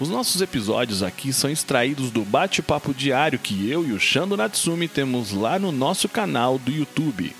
Os 0.00 0.08
nossos 0.08 0.40
episódios 0.40 1.02
aqui 1.02 1.32
são 1.32 1.50
extraídos 1.50 2.12
do 2.12 2.24
bate-papo 2.24 2.94
diário 2.94 3.36
que 3.36 3.68
eu 3.68 3.84
e 3.84 3.90
o 3.90 3.98
Shando 3.98 4.36
Natsumi 4.36 4.86
temos 4.86 5.32
lá 5.32 5.58
no 5.58 5.72
nosso 5.72 6.08
canal 6.08 6.56
do 6.56 6.70
YouTube. 6.70 7.32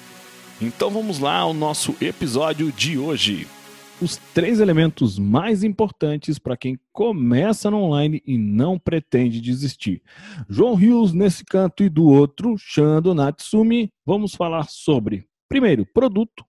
Então 0.61 0.90
vamos 0.90 1.21
lá 1.21 1.36
ao 1.36 1.54
nosso 1.54 1.94
episódio 2.00 2.72
de 2.72 2.98
hoje. 2.98 3.46
Os 4.03 4.17
três 4.34 4.58
elementos 4.58 5.21
mais 5.21 5.62
importantes 5.62 6.36
para 6.36 6.57
quem 6.57 6.76
começa 6.93 7.71
no 7.71 7.79
online 7.79 8.21
e 8.26 8.36
não 8.36 8.76
pretende 8.76 9.40
desistir. 9.40 10.03
João 10.48 10.75
Rios 10.75 11.12
nesse 11.12 11.45
canto 11.45 11.84
e 11.84 11.89
do 11.89 12.06
outro, 12.09 12.56
Shando 12.59 13.14
Natsumi, 13.14 13.93
vamos 14.04 14.34
falar 14.34 14.68
sobre, 14.68 15.29
primeiro, 15.48 15.86
produto, 15.86 16.45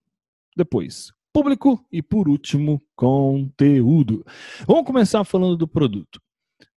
depois, 0.56 1.12
público 1.32 1.84
e, 1.90 2.02
por 2.02 2.28
último, 2.28 2.80
conteúdo. 2.94 4.24
Vamos 4.66 4.84
começar 4.84 5.24
falando 5.24 5.56
do 5.56 5.68
produto. 5.68 6.20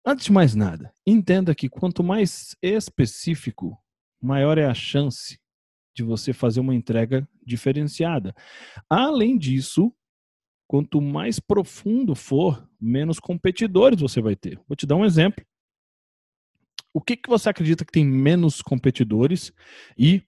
Antes 0.05 0.26
de 0.26 0.32
mais 0.32 0.55
nada, 0.55 0.94
entenda 1.05 1.54
que 1.54 1.70
quanto 1.70 2.04
mais 2.04 2.55
específico, 2.62 3.77
maior 4.22 4.58
é 4.58 4.66
a 4.66 4.74
chance 4.74 5.40
de 5.96 6.04
você 6.04 6.34
fazer 6.34 6.60
uma 6.60 6.74
entrega 6.74 7.27
diferenciada. 7.46 8.34
Além 8.90 9.38
disso, 9.38 9.93
quanto 10.68 11.02
mais 11.02 11.40
profundo 11.40 12.15
for, 12.15 12.68
menos 12.80 13.20
competidores 13.20 13.99
você 13.99 14.21
vai 14.21 14.36
ter. 14.36 14.60
Vou 14.68 14.76
te 14.76 14.86
dar 14.86 14.96
um 14.96 15.05
exemplo. 15.05 15.46
O 16.93 17.02
que, 17.02 17.15
que 17.15 17.30
você 17.30 17.49
acredita 17.49 17.86
que 17.86 17.91
tem 17.91 18.05
menos 18.05 18.62
competidores 18.62 19.54
e 19.98 20.24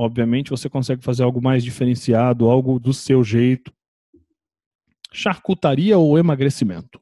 Obviamente 0.00 0.48
você 0.48 0.66
consegue 0.66 1.04
fazer 1.04 1.24
algo 1.24 1.42
mais 1.42 1.62
diferenciado, 1.62 2.48
algo 2.48 2.80
do 2.80 2.90
seu 2.90 3.22
jeito. 3.22 3.70
Charcutaria 5.12 5.98
ou 5.98 6.18
emagrecimento? 6.18 6.98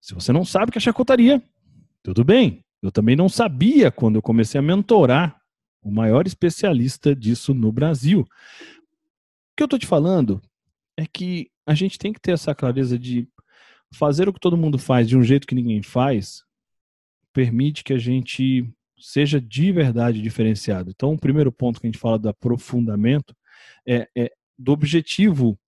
Se 0.00 0.14
você 0.14 0.32
não 0.32 0.46
sabe 0.46 0.70
o 0.70 0.72
que 0.72 0.78
é 0.78 0.80
charcutaria, 0.80 1.42
tudo 2.02 2.24
bem. 2.24 2.64
Eu 2.80 2.90
também 2.90 3.14
não 3.14 3.28
sabia 3.28 3.90
quando 3.90 4.16
eu 4.16 4.22
comecei 4.22 4.58
a 4.58 4.62
mentorar 4.62 5.38
o 5.82 5.90
maior 5.90 6.26
especialista 6.26 7.14
disso 7.14 7.52
no 7.52 7.70
Brasil. 7.70 8.20
O 8.20 8.26
que 9.54 9.62
eu 9.62 9.66
estou 9.66 9.78
te 9.78 9.86
falando 9.86 10.40
é 10.96 11.04
que 11.04 11.50
a 11.66 11.74
gente 11.74 11.98
tem 11.98 12.14
que 12.14 12.20
ter 12.20 12.32
essa 12.32 12.54
clareza 12.54 12.98
de 12.98 13.28
fazer 13.92 14.26
o 14.26 14.32
que 14.32 14.40
todo 14.40 14.56
mundo 14.56 14.78
faz 14.78 15.06
de 15.06 15.18
um 15.18 15.22
jeito 15.22 15.46
que 15.46 15.54
ninguém 15.54 15.82
faz, 15.82 16.44
permite 17.30 17.84
que 17.84 17.92
a 17.92 17.98
gente 17.98 18.72
seja 19.02 19.40
de 19.40 19.72
verdade 19.72 20.22
diferenciado. 20.22 20.90
Então, 20.90 21.12
o 21.12 21.18
primeiro 21.18 21.50
ponto 21.50 21.80
que 21.80 21.86
a 21.86 21.90
gente 21.90 21.98
fala 21.98 22.18
do 22.18 22.28
aprofundamento 22.28 23.34
é, 23.86 24.08
é 24.16 24.32
do 24.58 24.72
objetivo 24.72 25.58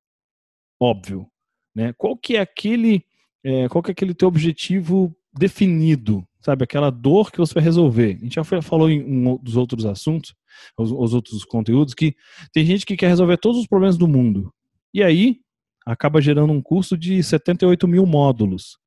óbvio, 0.81 1.27
né? 1.75 1.93
Qual 1.97 2.17
que 2.17 2.37
é 2.37 2.41
aquele, 2.41 3.05
é, 3.43 3.69
qual 3.69 3.83
que 3.83 3.91
é 3.91 3.93
aquele 3.93 4.15
teu 4.15 4.29
objetivo 4.29 5.15
definido, 5.33 6.27
sabe? 6.41 6.65
Aquela 6.65 6.91
dor 6.91 7.33
que 7.33 7.39
você 7.39 7.55
vai 7.55 7.63
resolver. 7.63 8.17
A 8.17 8.25
gente 8.25 8.35
já 8.35 8.45
falou 8.63 8.89
em 8.89 9.03
um 9.03 9.37
dos 9.37 9.57
outros 9.57 9.85
assuntos, 9.85 10.35
os, 10.79 10.93
os 10.93 11.15
outros 11.15 11.45
conteúdos, 11.45 11.95
que 11.95 12.15
tem 12.53 12.65
gente 12.65 12.87
que 12.87 12.97
quer 12.97 13.09
resolver 13.09 13.37
todos 13.39 13.61
os 13.61 13.67
problemas 13.67 13.97
do 13.97 14.07
mundo. 14.07 14.53
E 14.93 15.03
aí 15.03 15.41
acaba 15.85 16.21
gerando 16.21 16.53
um 16.53 16.63
curso 16.63 16.97
de 16.97 17.23
78 17.23 17.87
mil 17.89 18.07
módulos. 18.07 18.79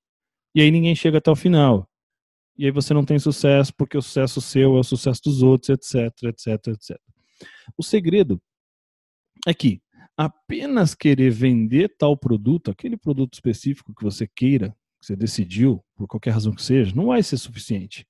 E 0.56 0.62
aí 0.62 0.72
ninguém 0.72 0.96
chega 0.96 1.18
até 1.18 1.30
o 1.30 1.36
final 1.36 1.88
e 2.57 2.66
aí 2.66 2.72
você 2.72 2.94
não 2.94 3.06
tem 3.06 3.19
sucesso 3.19 3.73
porque 3.75 3.97
o 3.97 4.01
sucesso 4.01 4.41
seu 4.41 4.75
é 4.75 4.79
o 4.79 4.84
sucesso 4.84 5.22
dos 5.23 5.44
outros, 5.44 5.69
etc, 5.69 6.12
etc, 6.23 6.68
etc. 6.68 7.00
O 7.78 7.84
segredo 7.84 8.41
é 9.45 9.53
que 9.53 9.81
apenas 10.16 10.95
querer 10.95 11.29
vender 11.29 11.95
tal 11.97 12.18
produto, 12.18 12.72
aquele 12.72 12.97
produto 12.97 13.35
específico 13.35 13.94
que 13.94 14.03
você 14.03 14.28
queira, 14.28 14.75
que 15.00 15.06
você 15.06 15.16
decidiu, 15.16 15.84
por 15.95 16.07
qualquer 16.07 16.31
razão 16.31 16.53
que 16.53 16.63
seja, 16.63 16.95
não 16.95 17.07
vai 17.07 17.22
ser 17.22 17.38
suficiente. 17.38 18.07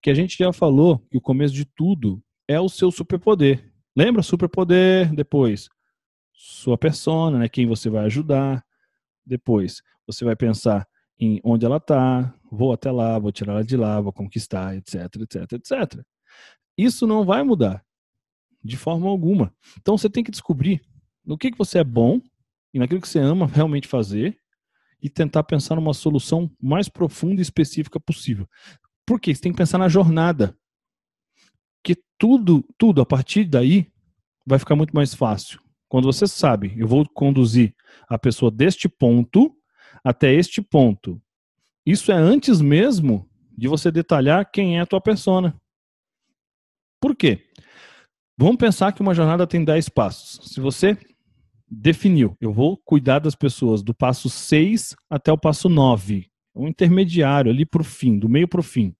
Que 0.00 0.10
a 0.10 0.14
gente 0.14 0.36
já 0.38 0.52
falou 0.52 1.00
que 1.10 1.18
o 1.18 1.20
começo 1.20 1.52
de 1.52 1.64
tudo 1.64 2.22
é 2.46 2.60
o 2.60 2.68
seu 2.68 2.92
superpoder. 2.92 3.72
Lembra? 3.96 4.22
Superpoder, 4.22 5.12
depois 5.14 5.68
sua 6.42 6.76
persona, 6.76 7.38
né, 7.38 7.48
quem 7.48 7.66
você 7.66 7.88
vai 7.88 8.04
ajudar. 8.06 8.64
Depois 9.24 9.82
você 10.06 10.24
vai 10.24 10.34
pensar 10.34 10.86
em 11.24 11.40
onde 11.44 11.64
ela 11.64 11.76
está, 11.76 12.34
vou 12.50 12.72
até 12.72 12.90
lá, 12.90 13.16
vou 13.16 13.30
tirar 13.30 13.52
ela 13.52 13.64
de 13.64 13.76
lá, 13.76 14.00
vou 14.00 14.12
conquistar, 14.12 14.76
etc, 14.76 14.94
etc, 15.20 15.52
etc. 15.52 16.04
Isso 16.76 17.06
não 17.06 17.24
vai 17.24 17.44
mudar 17.44 17.84
de 18.62 18.76
forma 18.76 19.08
alguma. 19.08 19.54
Então 19.80 19.96
você 19.96 20.10
tem 20.10 20.24
que 20.24 20.32
descobrir 20.32 20.82
no 21.24 21.38
que, 21.38 21.52
que 21.52 21.58
você 21.58 21.78
é 21.78 21.84
bom 21.84 22.20
e 22.74 22.78
naquilo 22.80 23.00
que 23.00 23.08
você 23.08 23.20
ama 23.20 23.46
realmente 23.46 23.86
fazer 23.86 24.36
e 25.00 25.08
tentar 25.08 25.44
pensar 25.44 25.76
numa 25.76 25.94
solução 25.94 26.50
mais 26.60 26.88
profunda 26.88 27.40
e 27.40 27.42
específica 27.42 28.00
possível. 28.00 28.48
Por 29.06 29.20
quê? 29.20 29.32
Você 29.32 29.42
tem 29.42 29.52
que 29.52 29.58
pensar 29.58 29.78
na 29.78 29.88
jornada. 29.88 30.56
Que 31.84 31.96
tudo, 32.18 32.64
tudo 32.76 33.00
a 33.00 33.06
partir 33.06 33.44
daí 33.44 33.86
vai 34.44 34.58
ficar 34.58 34.74
muito 34.74 34.92
mais 34.92 35.14
fácil. 35.14 35.60
Quando 35.88 36.06
você 36.06 36.26
sabe, 36.26 36.74
eu 36.76 36.88
vou 36.88 37.08
conduzir 37.08 37.76
a 38.08 38.18
pessoa 38.18 38.50
deste 38.50 38.88
ponto 38.88 39.56
até 40.04 40.32
este 40.32 40.60
ponto. 40.60 41.20
Isso 41.84 42.12
é 42.12 42.14
antes 42.14 42.60
mesmo 42.60 43.28
de 43.56 43.68
você 43.68 43.90
detalhar 43.90 44.50
quem 44.50 44.78
é 44.78 44.80
a 44.80 44.86
tua 44.86 45.00
persona. 45.00 45.54
Por 47.00 47.16
quê? 47.16 47.44
Vamos 48.38 48.56
pensar 48.56 48.92
que 48.92 49.02
uma 49.02 49.14
jornada 49.14 49.46
tem 49.46 49.64
10 49.64 49.88
passos. 49.88 50.52
Se 50.52 50.60
você 50.60 50.96
definiu, 51.68 52.36
eu 52.40 52.52
vou 52.52 52.76
cuidar 52.76 53.18
das 53.18 53.34
pessoas 53.34 53.82
do 53.82 53.94
passo 53.94 54.28
6 54.28 54.94
até 55.08 55.32
o 55.32 55.38
passo 55.38 55.68
9, 55.68 56.28
um 56.54 56.68
intermediário 56.68 57.50
ali 57.50 57.64
para 57.64 57.82
o 57.82 57.84
fim, 57.84 58.18
do 58.18 58.28
meio 58.28 58.46
para 58.46 58.60
o 58.60 58.62
fim. 58.62 58.94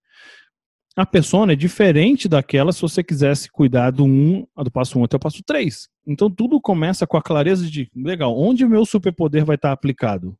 A 0.94 1.06
persona 1.06 1.52
é 1.52 1.56
diferente 1.56 2.28
daquela 2.28 2.72
se 2.72 2.82
você 2.82 3.02
quisesse 3.02 3.50
cuidar 3.50 3.90
do, 3.90 4.04
um, 4.04 4.46
do 4.56 4.70
passo 4.70 4.98
1 4.98 5.04
até 5.04 5.16
o 5.16 5.20
passo 5.20 5.42
3. 5.44 5.88
Então 6.06 6.30
tudo 6.30 6.60
começa 6.60 7.06
com 7.06 7.16
a 7.16 7.22
clareza 7.22 7.66
de, 7.66 7.90
legal, 7.96 8.38
onde 8.38 8.64
o 8.64 8.68
meu 8.68 8.84
superpoder 8.84 9.44
vai 9.44 9.56
estar 9.56 9.72
aplicado? 9.72 10.36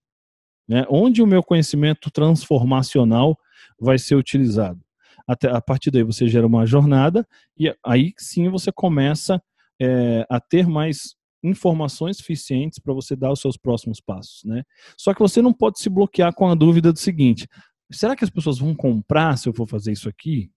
Né? 0.68 0.84
Onde 0.88 1.22
o 1.22 1.26
meu 1.26 1.42
conhecimento 1.42 2.10
transformacional 2.10 3.38
vai 3.78 3.98
ser 3.98 4.14
utilizado? 4.14 4.80
Até, 5.26 5.48
a 5.48 5.60
partir 5.60 5.90
daí 5.90 6.02
você 6.02 6.26
gera 6.28 6.46
uma 6.46 6.66
jornada 6.66 7.26
e 7.58 7.74
aí 7.84 8.12
sim 8.18 8.48
você 8.48 8.72
começa 8.72 9.42
é, 9.80 10.26
a 10.28 10.40
ter 10.40 10.66
mais 10.66 11.14
informações 11.42 12.18
suficientes 12.18 12.78
para 12.78 12.94
você 12.94 13.16
dar 13.16 13.32
os 13.32 13.40
seus 13.40 13.56
próximos 13.56 14.00
passos, 14.00 14.44
né? 14.44 14.62
Só 14.96 15.12
que 15.12 15.20
você 15.20 15.42
não 15.42 15.52
pode 15.52 15.80
se 15.80 15.90
bloquear 15.90 16.32
com 16.34 16.48
a 16.48 16.54
dúvida 16.54 16.92
do 16.92 16.98
seguinte: 16.98 17.48
será 17.90 18.14
que 18.14 18.24
as 18.24 18.30
pessoas 18.30 18.58
vão 18.58 18.74
comprar 18.74 19.36
se 19.36 19.48
eu 19.48 19.52
for 19.52 19.66
fazer 19.66 19.92
isso 19.92 20.08
aqui? 20.08 20.50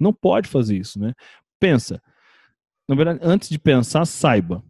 Não 0.00 0.12
pode 0.12 0.48
fazer 0.48 0.76
isso, 0.76 0.98
né? 0.98 1.12
Pensa. 1.58 2.02
Na 2.88 2.94
verdade, 2.94 3.20
antes 3.22 3.48
de 3.48 3.58
pensar, 3.58 4.04
saiba. 4.04 4.62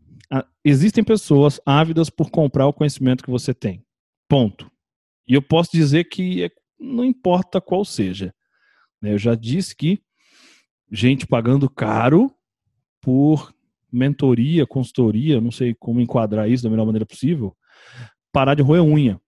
Existem 0.64 1.04
pessoas 1.04 1.60
ávidas 1.66 2.08
por 2.08 2.30
comprar 2.30 2.66
o 2.66 2.72
conhecimento 2.72 3.22
que 3.22 3.30
você 3.30 3.52
tem. 3.52 3.84
Ponto. 4.32 4.72
E 5.28 5.34
eu 5.34 5.42
posso 5.42 5.70
dizer 5.72 6.04
que 6.04 6.44
é, 6.44 6.50
não 6.80 7.04
importa 7.04 7.60
qual 7.60 7.84
seja. 7.84 8.34
Né? 8.98 9.12
Eu 9.12 9.18
já 9.18 9.34
disse 9.34 9.76
que 9.76 10.00
gente 10.90 11.26
pagando 11.26 11.68
caro 11.68 12.34
por 12.98 13.54
mentoria, 13.92 14.66
consultoria, 14.66 15.38
não 15.38 15.50
sei 15.50 15.74
como 15.74 16.00
enquadrar 16.00 16.50
isso 16.50 16.64
da 16.64 16.70
melhor 16.70 16.86
maneira 16.86 17.04
possível, 17.04 17.54
parar 18.32 18.54
de 18.54 18.62
roer 18.62 18.82
unha. 18.82 19.20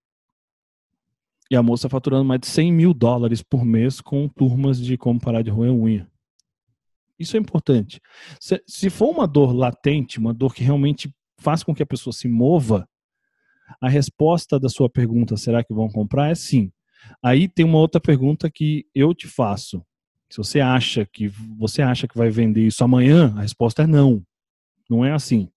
E 1.50 1.56
a 1.56 1.62
moça 1.62 1.86
faturando 1.86 2.24
mais 2.24 2.40
de 2.40 2.46
100 2.46 2.72
mil 2.72 2.94
dólares 2.94 3.42
por 3.42 3.62
mês 3.62 4.00
com 4.00 4.26
turmas 4.26 4.80
de 4.80 4.96
como 4.96 5.20
parar 5.20 5.42
de 5.42 5.50
roer 5.50 5.70
unha. 5.70 6.10
Isso 7.18 7.36
é 7.36 7.40
importante. 7.40 8.00
Se, 8.40 8.58
se 8.66 8.88
for 8.88 9.10
uma 9.10 9.28
dor 9.28 9.52
latente, 9.54 10.18
uma 10.18 10.32
dor 10.32 10.54
que 10.54 10.64
realmente 10.64 11.14
faz 11.36 11.62
com 11.62 11.74
que 11.74 11.82
a 11.82 11.86
pessoa 11.86 12.14
se 12.14 12.26
mova, 12.26 12.88
a 13.80 13.88
resposta 13.88 14.58
da 14.58 14.68
sua 14.68 14.88
pergunta, 14.88 15.36
será 15.36 15.62
que 15.62 15.74
vão 15.74 15.88
comprar? 15.88 16.30
É 16.30 16.34
sim. 16.34 16.72
Aí 17.22 17.48
tem 17.48 17.64
uma 17.64 17.78
outra 17.78 18.00
pergunta 18.00 18.50
que 18.50 18.86
eu 18.94 19.14
te 19.14 19.26
faço. 19.26 19.84
Se 20.30 20.38
você 20.38 20.60
acha 20.60 21.06
que 21.06 21.28
você 21.58 21.82
acha 21.82 22.08
que 22.08 22.16
vai 22.16 22.30
vender 22.30 22.66
isso 22.66 22.82
amanhã, 22.82 23.34
a 23.36 23.42
resposta 23.42 23.82
é 23.82 23.86
não. 23.86 24.22
Não 24.88 25.04
é 25.04 25.12
assim. 25.12 25.48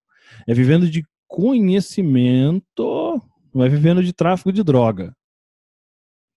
É 0.45 0.53
vivendo 0.53 0.89
de 0.89 1.03
conhecimento, 1.27 3.21
não 3.53 3.63
é 3.63 3.69
vivendo 3.69 4.03
de 4.03 4.13
tráfico 4.13 4.51
de 4.51 4.63
droga. 4.63 5.15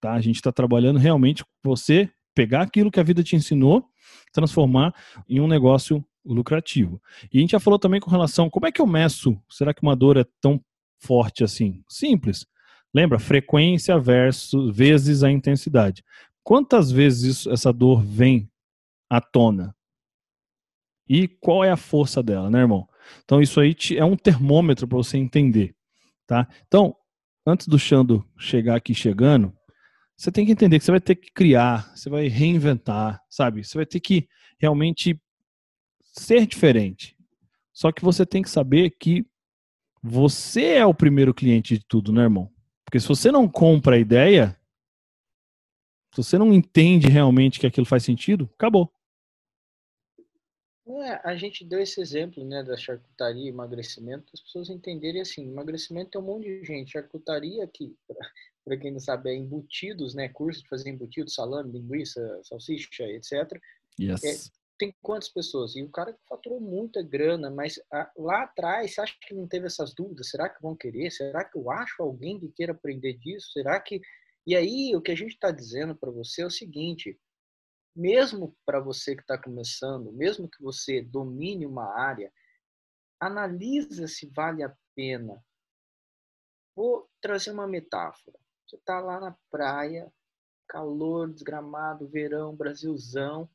Tá? 0.00 0.12
A 0.12 0.20
gente 0.20 0.36
está 0.36 0.50
trabalhando 0.50 0.98
realmente 0.98 1.44
com 1.44 1.50
você 1.62 2.10
pegar 2.34 2.62
aquilo 2.62 2.90
que 2.90 3.00
a 3.00 3.02
vida 3.02 3.22
te 3.22 3.36
ensinou, 3.36 3.84
transformar 4.32 4.94
em 5.28 5.40
um 5.40 5.46
negócio 5.46 6.04
lucrativo. 6.24 7.00
E 7.32 7.38
a 7.38 7.40
gente 7.40 7.50
já 7.50 7.60
falou 7.60 7.78
também 7.78 8.00
com 8.00 8.10
relação, 8.10 8.48
como 8.48 8.66
é 8.66 8.72
que 8.72 8.80
eu 8.80 8.86
meço? 8.86 9.38
Será 9.48 9.74
que 9.74 9.82
uma 9.82 9.96
dor 9.96 10.16
é 10.16 10.24
tão 10.40 10.60
forte 11.00 11.42
assim? 11.42 11.82
Simples. 11.88 12.46
Lembra? 12.92 13.18
Frequência 13.18 13.98
versus 13.98 14.76
vezes 14.76 15.22
a 15.22 15.30
intensidade. 15.30 16.04
Quantas 16.42 16.90
vezes 16.90 17.38
isso, 17.38 17.50
essa 17.50 17.72
dor 17.72 18.02
vem 18.02 18.50
à 19.08 19.20
tona? 19.20 19.74
E 21.08 21.26
qual 21.26 21.64
é 21.64 21.70
a 21.70 21.76
força 21.76 22.22
dela, 22.22 22.50
né, 22.50 22.60
irmão? 22.60 22.88
Então 23.24 23.42
isso 23.42 23.60
aí 23.60 23.74
é 23.96 24.04
um 24.04 24.16
termômetro 24.16 24.86
para 24.86 24.96
você 24.96 25.18
entender, 25.18 25.74
tá? 26.26 26.46
Então, 26.66 26.94
antes 27.44 27.66
do 27.66 27.78
Xando 27.78 28.24
chegar 28.38 28.76
aqui 28.76 28.94
chegando, 28.94 29.52
você 30.16 30.30
tem 30.30 30.44
que 30.44 30.52
entender 30.52 30.78
que 30.78 30.84
você 30.84 30.90
vai 30.90 31.00
ter 31.00 31.16
que 31.16 31.32
criar, 31.32 31.90
você 31.96 32.10
vai 32.10 32.28
reinventar, 32.28 33.20
sabe? 33.28 33.64
Você 33.64 33.76
vai 33.76 33.86
ter 33.86 34.00
que 34.00 34.28
realmente 34.58 35.20
ser 36.02 36.46
diferente. 36.46 37.16
Só 37.72 37.90
que 37.90 38.04
você 38.04 38.26
tem 38.26 38.42
que 38.42 38.50
saber 38.50 38.90
que 38.90 39.24
você 40.02 40.74
é 40.74 40.86
o 40.86 40.94
primeiro 40.94 41.34
cliente 41.34 41.78
de 41.78 41.84
tudo, 41.84 42.12
né, 42.12 42.22
irmão? 42.22 42.50
Porque 42.84 42.98
se 42.98 43.06
você 43.06 43.30
não 43.30 43.48
compra 43.48 43.96
a 43.96 43.98
ideia, 43.98 44.58
se 46.14 46.22
você 46.22 46.38
não 46.38 46.52
entende 46.52 47.08
realmente 47.08 47.60
que 47.60 47.66
aquilo 47.66 47.86
faz 47.86 48.02
sentido, 48.02 48.50
acabou. 48.54 48.92
É, 51.02 51.20
a 51.22 51.36
gente 51.36 51.64
deu 51.64 51.80
esse 51.80 52.00
exemplo 52.00 52.44
né, 52.44 52.64
da 52.64 52.76
charcutaria 52.76 53.48
emagrecimento, 53.48 54.30
as 54.34 54.40
pessoas 54.40 54.68
entenderem 54.68 55.20
assim, 55.20 55.48
emagrecimento 55.48 56.10
tem 56.10 56.20
um 56.20 56.24
monte 56.24 56.44
de 56.44 56.64
gente, 56.64 56.90
charcutaria 56.90 57.62
aqui, 57.62 57.96
para 58.64 58.76
quem 58.76 58.90
não 58.90 58.98
sabe, 58.98 59.30
é 59.30 59.36
embutidos, 59.36 60.14
né, 60.14 60.28
curso 60.28 60.62
de 60.62 60.68
fazer 60.68 60.90
embutidos, 60.90 61.34
salame, 61.34 61.72
linguiça, 61.72 62.40
salsicha, 62.42 63.04
etc. 63.04 63.60
Yes. 64.00 64.50
Tem 64.80 64.96
quantas 65.02 65.28
pessoas? 65.28 65.76
E 65.76 65.82
o 65.82 65.90
cara 65.90 66.18
faturou 66.26 66.58
muita 66.58 67.02
grana, 67.02 67.50
mas 67.50 67.78
a, 67.92 68.10
lá 68.16 68.44
atrás, 68.44 68.94
você 68.94 69.02
acha 69.02 69.14
que 69.20 69.34
não 69.34 69.46
teve 69.46 69.66
essas 69.66 69.92
dúvidas? 69.94 70.30
Será 70.30 70.48
que 70.48 70.62
vão 70.62 70.74
querer? 70.74 71.10
Será 71.10 71.44
que 71.44 71.58
eu 71.58 71.70
acho 71.70 72.02
alguém 72.02 72.40
que 72.40 72.48
queira 72.48 72.72
aprender 72.72 73.12
disso? 73.18 73.52
Será 73.52 73.78
que... 73.78 74.00
E 74.46 74.56
aí, 74.56 74.96
o 74.96 75.02
que 75.02 75.10
a 75.10 75.14
gente 75.14 75.34
está 75.34 75.50
dizendo 75.50 75.94
para 75.94 76.10
você 76.10 76.40
é 76.40 76.46
o 76.46 76.50
seguinte, 76.50 77.20
mesmo 77.94 78.56
para 78.64 78.80
você 78.80 79.14
que 79.14 79.20
está 79.20 79.36
começando, 79.36 80.10
mesmo 80.12 80.48
que 80.48 80.62
você 80.62 81.02
domine 81.02 81.66
uma 81.66 81.84
área, 81.84 82.32
analisa 83.20 84.08
se 84.08 84.30
vale 84.34 84.62
a 84.62 84.74
pena. 84.96 85.44
Vou 86.74 87.06
trazer 87.20 87.50
uma 87.50 87.68
metáfora. 87.68 88.38
Você 88.66 88.76
está 88.76 88.98
lá 88.98 89.20
na 89.20 89.36
praia, 89.50 90.10
calor, 90.66 91.30
desgramado, 91.30 92.08
verão, 92.08 92.56
Brasilzão. 92.56 93.46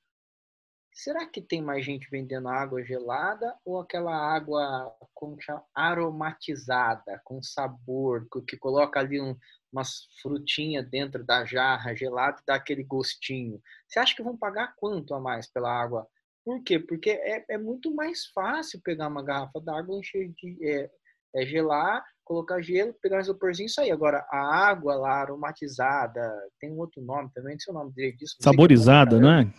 Será 0.96 1.26
que 1.26 1.42
tem 1.42 1.62
mais 1.62 1.84
gente 1.84 2.10
vendendo 2.10 2.48
água 2.48 2.82
gelada 2.82 3.54
ou 3.66 3.82
aquela 3.82 4.16
água 4.16 4.96
como 5.14 5.36
chama, 5.42 5.62
aromatizada, 5.76 7.22
com 7.26 7.44
sabor, 7.44 8.26
que 8.48 8.56
coloca 8.56 9.02
ali 9.02 9.20
um, 9.20 9.36
umas 9.74 10.08
frutinhas 10.22 10.90
dentro 10.90 11.22
da 11.22 11.44
jarra 11.44 11.94
gelada 11.94 12.40
e 12.40 12.46
dá 12.48 12.56
aquele 12.56 12.82
gostinho. 12.82 13.62
Você 13.86 14.00
acha 14.00 14.16
que 14.16 14.24
vão 14.24 14.38
pagar 14.38 14.74
quanto 14.78 15.14
a 15.14 15.20
mais 15.20 15.52
pela 15.52 15.70
água? 15.70 16.08
Por 16.46 16.64
quê? 16.64 16.80
Porque 16.80 17.10
é, 17.10 17.44
é 17.50 17.58
muito 17.58 17.94
mais 17.94 18.28
fácil 18.28 18.80
pegar 18.82 19.10
uma 19.10 19.22
garrafa 19.22 19.60
d'água, 19.60 20.00
encher 20.00 20.30
de 20.30 20.58
é, 20.66 20.90
é 21.36 21.46
gelar, 21.46 22.06
colocar 22.24 22.62
gelo, 22.62 22.96
pegar 23.02 23.18
um 23.18 23.22
isoporzinho 23.22 23.68
e 23.68 23.70
sair. 23.70 23.92
Agora, 23.92 24.26
a 24.32 24.56
água 24.70 24.96
lá 24.96 25.16
aromatizada, 25.16 26.34
tem 26.58 26.72
um 26.72 26.80
outro 26.80 27.02
nome 27.02 27.30
também, 27.34 27.56
não 27.56 27.60
sei 27.60 27.74
o 27.74 27.78
nome 27.78 27.92
direito 27.92 28.18
disso. 28.20 28.38
Saborizada, 28.40 29.20
né? 29.20 29.52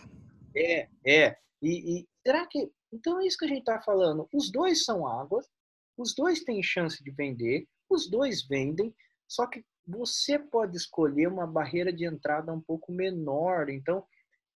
É, 0.57 0.89
é. 1.05 1.37
E, 1.61 1.99
e 1.99 2.07
será 2.25 2.47
que. 2.47 2.71
Então 2.91 3.19
é 3.19 3.27
isso 3.27 3.37
que 3.37 3.45
a 3.45 3.49
gente 3.49 3.59
está 3.59 3.81
falando. 3.81 4.27
Os 4.33 4.51
dois 4.51 4.83
são 4.83 5.05
águas, 5.05 5.45
os 5.97 6.15
dois 6.15 6.43
têm 6.43 6.63
chance 6.63 7.03
de 7.03 7.11
vender, 7.11 7.67
os 7.89 8.09
dois 8.09 8.47
vendem, 8.47 8.95
só 9.27 9.45
que 9.45 9.63
você 9.85 10.39
pode 10.39 10.77
escolher 10.77 11.27
uma 11.27 11.45
barreira 11.47 11.91
de 11.91 12.05
entrada 12.05 12.51
um 12.53 12.61
pouco 12.61 12.91
menor. 12.91 13.69
Então, 13.69 14.05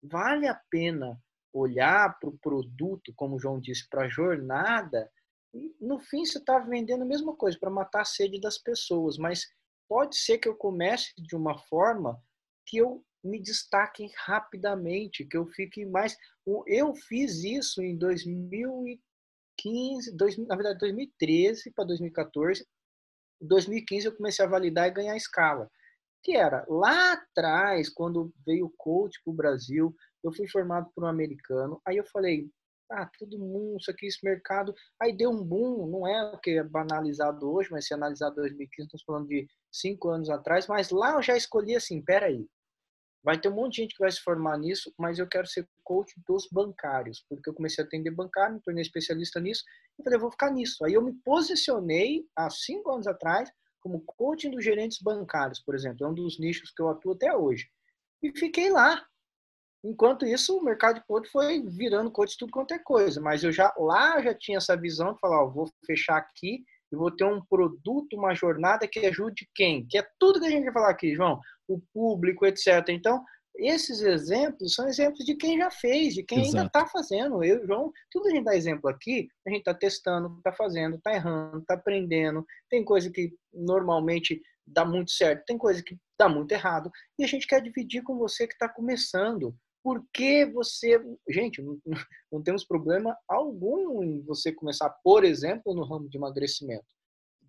vale 0.01 0.47
a 0.47 0.59
pena 0.69 1.19
olhar 1.53 2.17
para 2.19 2.29
o 2.29 2.37
produto, 2.37 3.13
como 3.15 3.35
o 3.35 3.39
João 3.39 3.59
disse, 3.59 3.87
para 3.89 4.05
a 4.05 4.09
jornada. 4.09 5.09
E 5.53 5.75
no 5.79 5.99
fim, 5.99 6.25
você 6.25 6.37
está 6.37 6.59
vendendo 6.59 7.03
a 7.03 7.07
mesma 7.07 7.35
coisa 7.35 7.57
para 7.59 7.69
matar 7.69 8.01
a 8.01 8.05
sede 8.05 8.39
das 8.39 8.57
pessoas, 8.57 9.17
mas 9.17 9.45
pode 9.87 10.17
ser 10.17 10.37
que 10.37 10.47
eu 10.47 10.55
comece 10.55 11.13
de 11.17 11.35
uma 11.35 11.57
forma 11.57 12.21
que 12.65 12.77
eu 12.77 13.03
me 13.23 13.41
destaque 13.41 14.09
rapidamente, 14.25 15.25
que 15.25 15.37
eu 15.37 15.45
fique 15.47 15.85
mais. 15.85 16.17
Eu 16.65 16.95
fiz 16.95 17.43
isso 17.43 17.81
em 17.81 17.97
2015, 17.97 20.15
dois, 20.15 20.37
na 20.37 20.55
verdade, 20.55 20.79
2013 20.79 21.71
para 21.71 21.85
2014 21.85 22.65
em 23.41 23.47
2015 23.47 24.07
eu 24.07 24.15
comecei 24.15 24.43
a 24.43 24.47
validar 24.47 24.87
e 24.87 24.91
ganhar 24.91 25.15
escala. 25.15 25.69
Que 26.23 26.35
era 26.35 26.65
lá 26.67 27.13
atrás, 27.13 27.89
quando 27.89 28.33
veio 28.45 28.65
o 28.65 28.73
coach 28.75 29.21
para 29.23 29.31
o 29.31 29.35
Brasil, 29.35 29.95
eu 30.23 30.33
fui 30.33 30.47
formado 30.47 30.89
por 30.93 31.03
um 31.03 31.07
americano. 31.07 31.79
Aí 31.85 31.97
eu 31.97 32.05
falei, 32.05 32.49
ah, 32.91 33.09
todo 33.19 33.37
mundo, 33.37 33.77
isso 33.79 33.91
aqui, 33.91 34.07
esse 34.07 34.23
mercado. 34.23 34.73
Aí 34.99 35.15
deu 35.15 35.29
um 35.29 35.43
boom, 35.43 35.87
não 35.87 36.07
é 36.07 36.33
o 36.33 36.39
que 36.39 36.51
é 36.51 36.63
banalizado 36.63 37.49
hoje, 37.49 37.69
mas 37.71 37.85
se 37.85 37.93
analisar 37.93 38.31
2015, 38.31 38.87
estamos 38.87 39.03
falando 39.03 39.27
de 39.27 39.47
cinco 39.71 40.09
anos 40.09 40.29
atrás. 40.29 40.67
Mas 40.67 40.89
lá 40.89 41.13
eu 41.13 41.21
já 41.21 41.37
escolhi 41.37 41.75
assim: 41.75 42.01
peraí, 42.01 42.47
Vai 43.27 43.37
ter 43.37 43.49
um 43.49 43.55
monte 43.55 43.73
de 43.73 43.81
gente 43.81 43.93
que 43.93 43.99
vai 43.99 44.09
se 44.09 44.21
formar 44.21 44.57
nisso, 44.57 44.93
mas 44.97 45.19
eu 45.19 45.27
quero 45.27 45.45
ser 45.45 45.67
coach 45.83 46.13
dos 46.25 46.47
bancários, 46.49 47.25
porque 47.27 47.49
eu 47.49 47.53
comecei 47.53 47.83
a 47.83 47.85
atender 47.85 48.09
bancário, 48.09 48.55
me 48.55 48.61
tornei 48.61 48.81
especialista 48.81 49.37
nisso, 49.41 49.65
e 49.99 50.01
falei, 50.01 50.15
eu 50.15 50.21
vou 50.21 50.31
ficar 50.31 50.49
nisso. 50.49 50.85
Aí 50.85 50.93
eu 50.93 51.01
me 51.01 51.11
posicionei, 51.25 52.25
há 52.33 52.49
cinco 52.49 52.89
anos 52.89 53.05
atrás, 53.05 53.51
como 53.81 54.01
coaching 54.05 54.51
dos 54.51 54.63
gerentes 54.63 55.01
bancários, 55.01 55.59
por 55.59 55.75
exemplo. 55.75 56.05
É 56.05 56.09
um 56.09 56.13
dos 56.13 56.39
nichos 56.39 56.71
que 56.71 56.81
eu 56.81 56.87
atuo 56.87 57.11
até 57.11 57.35
hoje. 57.35 57.67
E 58.23 58.31
fiquei 58.31 58.69
lá. 58.69 59.05
Enquanto 59.83 60.25
isso, 60.25 60.57
o 60.57 60.63
mercado 60.63 60.95
de 60.95 61.05
coach 61.05 61.29
foi 61.29 61.61
virando 61.67 62.09
coach 62.09 62.37
tudo 62.37 62.53
quanto 62.53 62.73
é 62.73 62.79
coisa. 62.79 63.19
Mas 63.19 63.43
eu 63.43 63.51
já 63.51 63.73
lá 63.77 64.21
já 64.21 64.33
tinha 64.33 64.57
essa 64.57 64.77
visão 64.77 65.13
de 65.13 65.19
falar, 65.19 65.43
ó, 65.43 65.49
vou 65.49 65.69
fechar 65.85 66.15
aqui 66.15 66.63
e 66.89 66.95
vou 66.95 67.11
ter 67.11 67.25
um 67.25 67.43
produto, 67.43 68.15
uma 68.15 68.33
jornada 68.33 68.87
que 68.87 68.99
ajude 68.99 69.49
quem? 69.53 69.85
Que 69.85 69.97
é 69.97 70.07
tudo 70.17 70.39
que 70.39 70.45
a 70.45 70.49
gente 70.49 70.63
vai 70.63 70.73
falar 70.73 70.91
aqui, 70.91 71.13
João. 71.13 71.41
O 71.67 71.81
público, 71.93 72.45
etc. 72.45 72.89
Então, 72.89 73.23
esses 73.57 74.01
exemplos 74.01 74.73
são 74.73 74.87
exemplos 74.87 75.25
de 75.25 75.35
quem 75.35 75.57
já 75.57 75.71
fez, 75.71 76.13
de 76.13 76.23
quem 76.23 76.41
Exato. 76.41 76.57
ainda 76.57 76.67
está 76.67 76.85
fazendo. 76.87 77.43
Eu, 77.43 77.65
João, 77.65 77.91
tudo 78.11 78.27
a 78.27 78.31
gente 78.31 78.43
dá 78.43 78.55
exemplo 78.55 78.89
aqui, 78.89 79.27
a 79.45 79.49
gente 79.49 79.59
está 79.59 79.73
testando, 79.73 80.37
está 80.37 80.51
fazendo, 80.53 80.97
está 80.97 81.13
errando, 81.13 81.59
está 81.59 81.73
aprendendo. 81.73 82.45
Tem 82.69 82.83
coisa 82.85 83.11
que 83.11 83.33
normalmente 83.53 84.41
dá 84.65 84.85
muito 84.85 85.11
certo, 85.11 85.45
tem 85.45 85.57
coisa 85.57 85.81
que 85.81 85.97
dá 86.19 86.29
muito 86.29 86.51
errado. 86.51 86.91
E 87.17 87.23
a 87.23 87.27
gente 87.27 87.47
quer 87.47 87.61
dividir 87.61 88.03
com 88.03 88.17
você 88.17 88.47
que 88.47 88.53
está 88.53 88.69
começando. 88.69 89.55
Por 89.83 90.05
que 90.13 90.45
você. 90.45 91.01
Gente, 91.29 91.61
não, 91.61 91.79
não 92.31 92.43
temos 92.43 92.65
problema 92.65 93.17
algum 93.27 94.03
em 94.03 94.21
você 94.21 94.51
começar, 94.51 94.89
por 95.03 95.23
exemplo, 95.23 95.73
no 95.73 95.85
ramo 95.85 96.09
de 96.09 96.17
emagrecimento. 96.17 96.85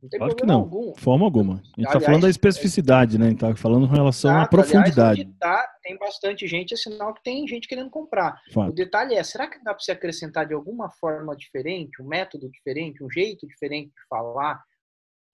Não 0.03 0.09
tem 0.09 0.19
claro 0.19 0.37
que 0.37 0.47
não, 0.47 0.61
algum. 0.61 0.95
forma 0.95 1.25
alguma. 1.25 1.55
A 1.55 1.81
gente 1.81 1.87
está 1.87 2.01
falando 2.01 2.23
da 2.23 2.31
especificidade, 2.31 3.19
né? 3.19 3.27
A 3.27 3.29
gente 3.31 3.45
está 3.45 3.57
falando 3.57 3.87
em 3.87 3.91
relação 3.91 4.39
à 4.39 4.47
profundidade. 4.47 5.23
Aliás, 5.23 5.39
tá, 5.39 5.69
tem 5.83 5.99
bastante 5.99 6.47
gente, 6.47 6.75
é 6.75 6.77
sinal 6.77 7.13
que 7.15 7.23
tem 7.23 7.47
gente 7.49 7.67
querendo 7.67 7.91
comprar. 7.91 8.41
Fato. 8.53 8.71
O 8.71 8.75
detalhe 8.75 9.15
é, 9.15 9.23
será 9.25 9.49
que 9.49 9.63
dá 9.65 9.75
para 9.75 9.83
você 9.83 9.93
acrescentar 9.93 10.47
de 10.47 10.55
alguma 10.55 10.91
forma 10.91 11.37
diferente, 11.37 12.01
um 12.01 12.07
método 12.07 12.49
diferente, 12.49 13.03
um 13.03 13.11
jeito 13.11 13.47
diferente 13.47 13.89
de 13.89 14.07
falar? 14.09 14.63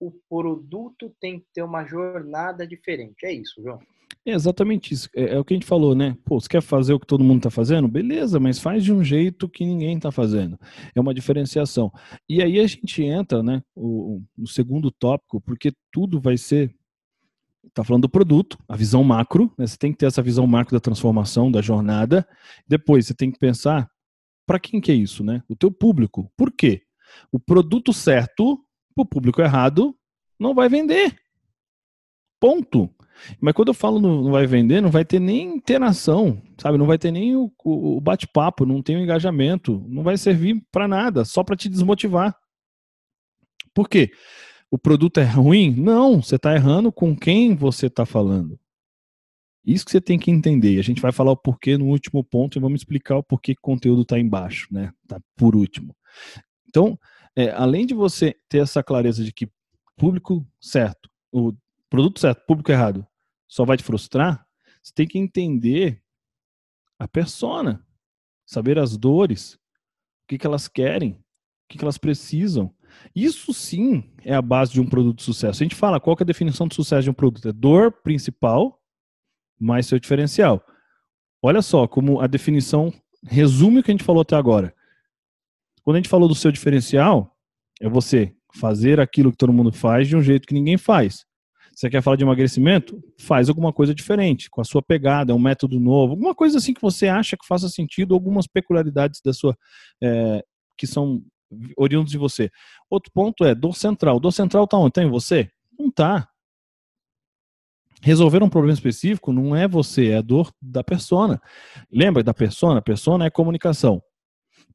O 0.00 0.12
produto 0.28 1.14
tem 1.20 1.40
que 1.40 1.46
ter 1.54 1.62
uma 1.62 1.84
jornada 1.84 2.66
diferente. 2.66 3.24
É 3.24 3.32
isso, 3.32 3.62
João. 3.62 3.78
É 4.26 4.32
exatamente 4.32 4.94
isso. 4.94 5.08
É, 5.14 5.34
é, 5.34 5.38
o 5.38 5.44
que 5.44 5.52
a 5.52 5.56
gente 5.56 5.66
falou, 5.66 5.94
né? 5.94 6.16
Pô, 6.24 6.40
você 6.40 6.48
quer 6.48 6.62
fazer 6.62 6.94
o 6.94 7.00
que 7.00 7.06
todo 7.06 7.22
mundo 7.22 7.38
está 7.38 7.50
fazendo? 7.50 7.86
Beleza, 7.86 8.40
mas 8.40 8.58
faz 8.58 8.82
de 8.82 8.92
um 8.92 9.04
jeito 9.04 9.48
que 9.48 9.66
ninguém 9.66 9.96
está 9.96 10.10
fazendo. 10.10 10.58
É 10.94 11.00
uma 11.00 11.12
diferenciação. 11.12 11.92
E 12.28 12.42
aí 12.42 12.58
a 12.58 12.66
gente 12.66 13.02
entra, 13.02 13.42
né, 13.42 13.62
o, 13.76 14.22
no 14.36 14.46
segundo 14.46 14.90
tópico, 14.90 15.40
porque 15.42 15.72
tudo 15.92 16.20
vai 16.20 16.38
ser. 16.38 16.74
Está 17.66 17.82
falando 17.82 18.02
do 18.02 18.08
produto, 18.08 18.58
a 18.68 18.76
visão 18.76 19.02
macro, 19.02 19.52
né? 19.58 19.66
Você 19.66 19.76
tem 19.76 19.90
que 19.90 19.98
ter 19.98 20.06
essa 20.06 20.22
visão 20.22 20.46
macro 20.46 20.74
da 20.76 20.80
transformação, 20.80 21.50
da 21.50 21.60
jornada. 21.60 22.26
Depois 22.68 23.06
você 23.06 23.14
tem 23.14 23.30
que 23.30 23.38
pensar 23.38 23.88
para 24.46 24.60
quem 24.60 24.80
que 24.80 24.92
é 24.92 24.94
isso, 24.94 25.24
né? 25.24 25.42
O 25.48 25.56
teu 25.56 25.70
público. 25.70 26.30
Por 26.36 26.52
quê? 26.52 26.82
O 27.32 27.40
produto 27.40 27.92
certo, 27.92 28.58
o 28.96 29.04
público 29.04 29.40
errado, 29.40 29.94
não 30.38 30.54
vai 30.54 30.68
vender. 30.68 31.16
Ponto. 32.44 32.90
Mas 33.40 33.54
quando 33.54 33.68
eu 33.68 33.74
falo 33.74 33.98
não, 33.98 34.30
vai 34.30 34.46
vender, 34.46 34.82
não 34.82 34.90
vai 34.90 35.02
ter 35.02 35.18
nem 35.18 35.56
interação, 35.56 36.42
sabe? 36.58 36.76
Não 36.76 36.84
vai 36.84 36.98
ter 36.98 37.10
nem 37.10 37.34
o, 37.34 37.50
o 37.64 37.98
bate-papo, 38.02 38.66
não 38.66 38.82
tem 38.82 38.96
o 38.96 39.00
engajamento, 39.00 39.82
não 39.88 40.02
vai 40.02 40.18
servir 40.18 40.62
para 40.70 40.86
nada, 40.86 41.24
só 41.24 41.42
para 41.42 41.56
te 41.56 41.70
desmotivar. 41.70 42.36
Por 43.72 43.88
quê? 43.88 44.10
O 44.70 44.76
produto 44.76 45.20
é 45.20 45.24
ruim? 45.24 45.74
Não, 45.74 46.20
você 46.20 46.36
está 46.36 46.54
errando 46.54 46.92
com 46.92 47.16
quem 47.16 47.56
você 47.56 47.86
está 47.86 48.04
falando. 48.04 48.60
Isso 49.64 49.86
que 49.86 49.90
você 49.90 50.00
tem 50.02 50.18
que 50.18 50.30
entender. 50.30 50.78
A 50.78 50.82
gente 50.82 51.00
vai 51.00 51.12
falar 51.12 51.32
o 51.32 51.36
porquê 51.38 51.78
no 51.78 51.86
último 51.86 52.22
ponto 52.22 52.58
e 52.58 52.60
vamos 52.60 52.82
explicar 52.82 53.16
o 53.16 53.22
porquê 53.22 53.54
que 53.54 53.60
o 53.60 53.62
conteúdo 53.62 54.02
está 54.02 54.18
embaixo, 54.18 54.68
né? 54.70 54.92
Tá 55.08 55.18
por 55.34 55.56
último. 55.56 55.96
Então, 56.68 56.98
é, 57.34 57.48
além 57.52 57.86
de 57.86 57.94
você 57.94 58.36
ter 58.50 58.58
essa 58.58 58.82
clareza 58.82 59.24
de 59.24 59.32
que 59.32 59.48
público 59.96 60.46
certo, 60.60 61.08
o 61.32 61.54
produto 61.94 62.18
certo, 62.18 62.44
público 62.44 62.72
errado, 62.72 63.06
só 63.46 63.64
vai 63.64 63.76
te 63.76 63.84
frustrar, 63.84 64.44
você 64.82 64.92
tem 64.92 65.06
que 65.06 65.16
entender 65.16 66.02
a 66.98 67.06
persona, 67.06 67.86
saber 68.44 68.80
as 68.80 68.96
dores, 68.96 69.54
o 69.54 69.58
que, 70.28 70.36
que 70.36 70.44
elas 70.46 70.66
querem, 70.66 71.12
o 71.12 71.18
que, 71.68 71.78
que 71.78 71.84
elas 71.84 71.96
precisam. 71.96 72.74
Isso 73.14 73.54
sim 73.54 74.12
é 74.24 74.34
a 74.34 74.42
base 74.42 74.72
de 74.72 74.80
um 74.80 74.88
produto 74.88 75.18
de 75.18 75.22
sucesso. 75.22 75.62
A 75.62 75.64
gente 75.64 75.76
fala 75.76 76.00
qual 76.00 76.16
é 76.18 76.22
a 76.24 76.26
definição 76.26 76.66
de 76.66 76.74
sucesso 76.74 77.04
de 77.04 77.10
um 77.10 77.14
produto? 77.14 77.48
É 77.48 77.52
dor 77.52 77.92
principal 77.92 78.82
mais 79.58 79.86
seu 79.86 80.00
diferencial. 80.00 80.64
Olha 81.40 81.62
só 81.62 81.86
como 81.86 82.20
a 82.20 82.26
definição 82.26 82.92
resume 83.22 83.78
o 83.78 83.82
que 83.84 83.92
a 83.92 83.94
gente 83.94 84.04
falou 84.04 84.22
até 84.22 84.34
agora. 84.34 84.74
Quando 85.84 85.94
a 85.94 85.98
gente 86.00 86.08
falou 86.08 86.28
do 86.28 86.34
seu 86.34 86.50
diferencial, 86.50 87.38
é 87.80 87.88
você 87.88 88.34
fazer 88.52 88.98
aquilo 88.98 89.30
que 89.30 89.38
todo 89.38 89.52
mundo 89.52 89.72
faz 89.72 90.08
de 90.08 90.16
um 90.16 90.22
jeito 90.22 90.48
que 90.48 90.54
ninguém 90.54 90.76
faz. 90.76 91.24
Você 91.74 91.90
quer 91.90 92.02
falar 92.02 92.16
de 92.16 92.22
emagrecimento? 92.22 93.02
Faz 93.18 93.48
alguma 93.48 93.72
coisa 93.72 93.94
diferente, 93.94 94.48
com 94.48 94.60
a 94.60 94.64
sua 94.64 94.80
pegada, 94.80 95.34
um 95.34 95.38
método 95.38 95.80
novo, 95.80 96.12
alguma 96.12 96.34
coisa 96.34 96.58
assim 96.58 96.72
que 96.72 96.80
você 96.80 97.08
acha 97.08 97.36
que 97.36 97.46
faça 97.46 97.68
sentido, 97.68 98.14
algumas 98.14 98.46
peculiaridades 98.46 99.20
da 99.24 99.32
sua 99.32 99.56
é, 100.02 100.44
que 100.78 100.86
são 100.86 101.22
oriundos 101.76 102.12
de 102.12 102.18
você. 102.18 102.50
Outro 102.88 103.10
ponto 103.12 103.44
é 103.44 103.54
dor 103.54 103.76
central. 103.76 104.20
Dor 104.20 104.32
central 104.32 104.64
está 104.64 104.76
onde? 104.76 104.88
Está 104.88 105.02
em 105.02 105.10
você? 105.10 105.50
Não 105.78 105.88
está. 105.88 106.28
Resolver 108.02 108.42
um 108.42 108.50
problema 108.50 108.74
específico 108.74 109.32
não 109.32 109.56
é 109.56 109.66
você, 109.66 110.10
é 110.10 110.18
a 110.18 110.22
dor 110.22 110.52
da 110.60 110.84
persona. 110.84 111.40
Lembra 111.90 112.22
da 112.22 112.34
persona? 112.34 112.82
Persona 112.82 113.24
é 113.24 113.30
comunicação. 113.30 114.02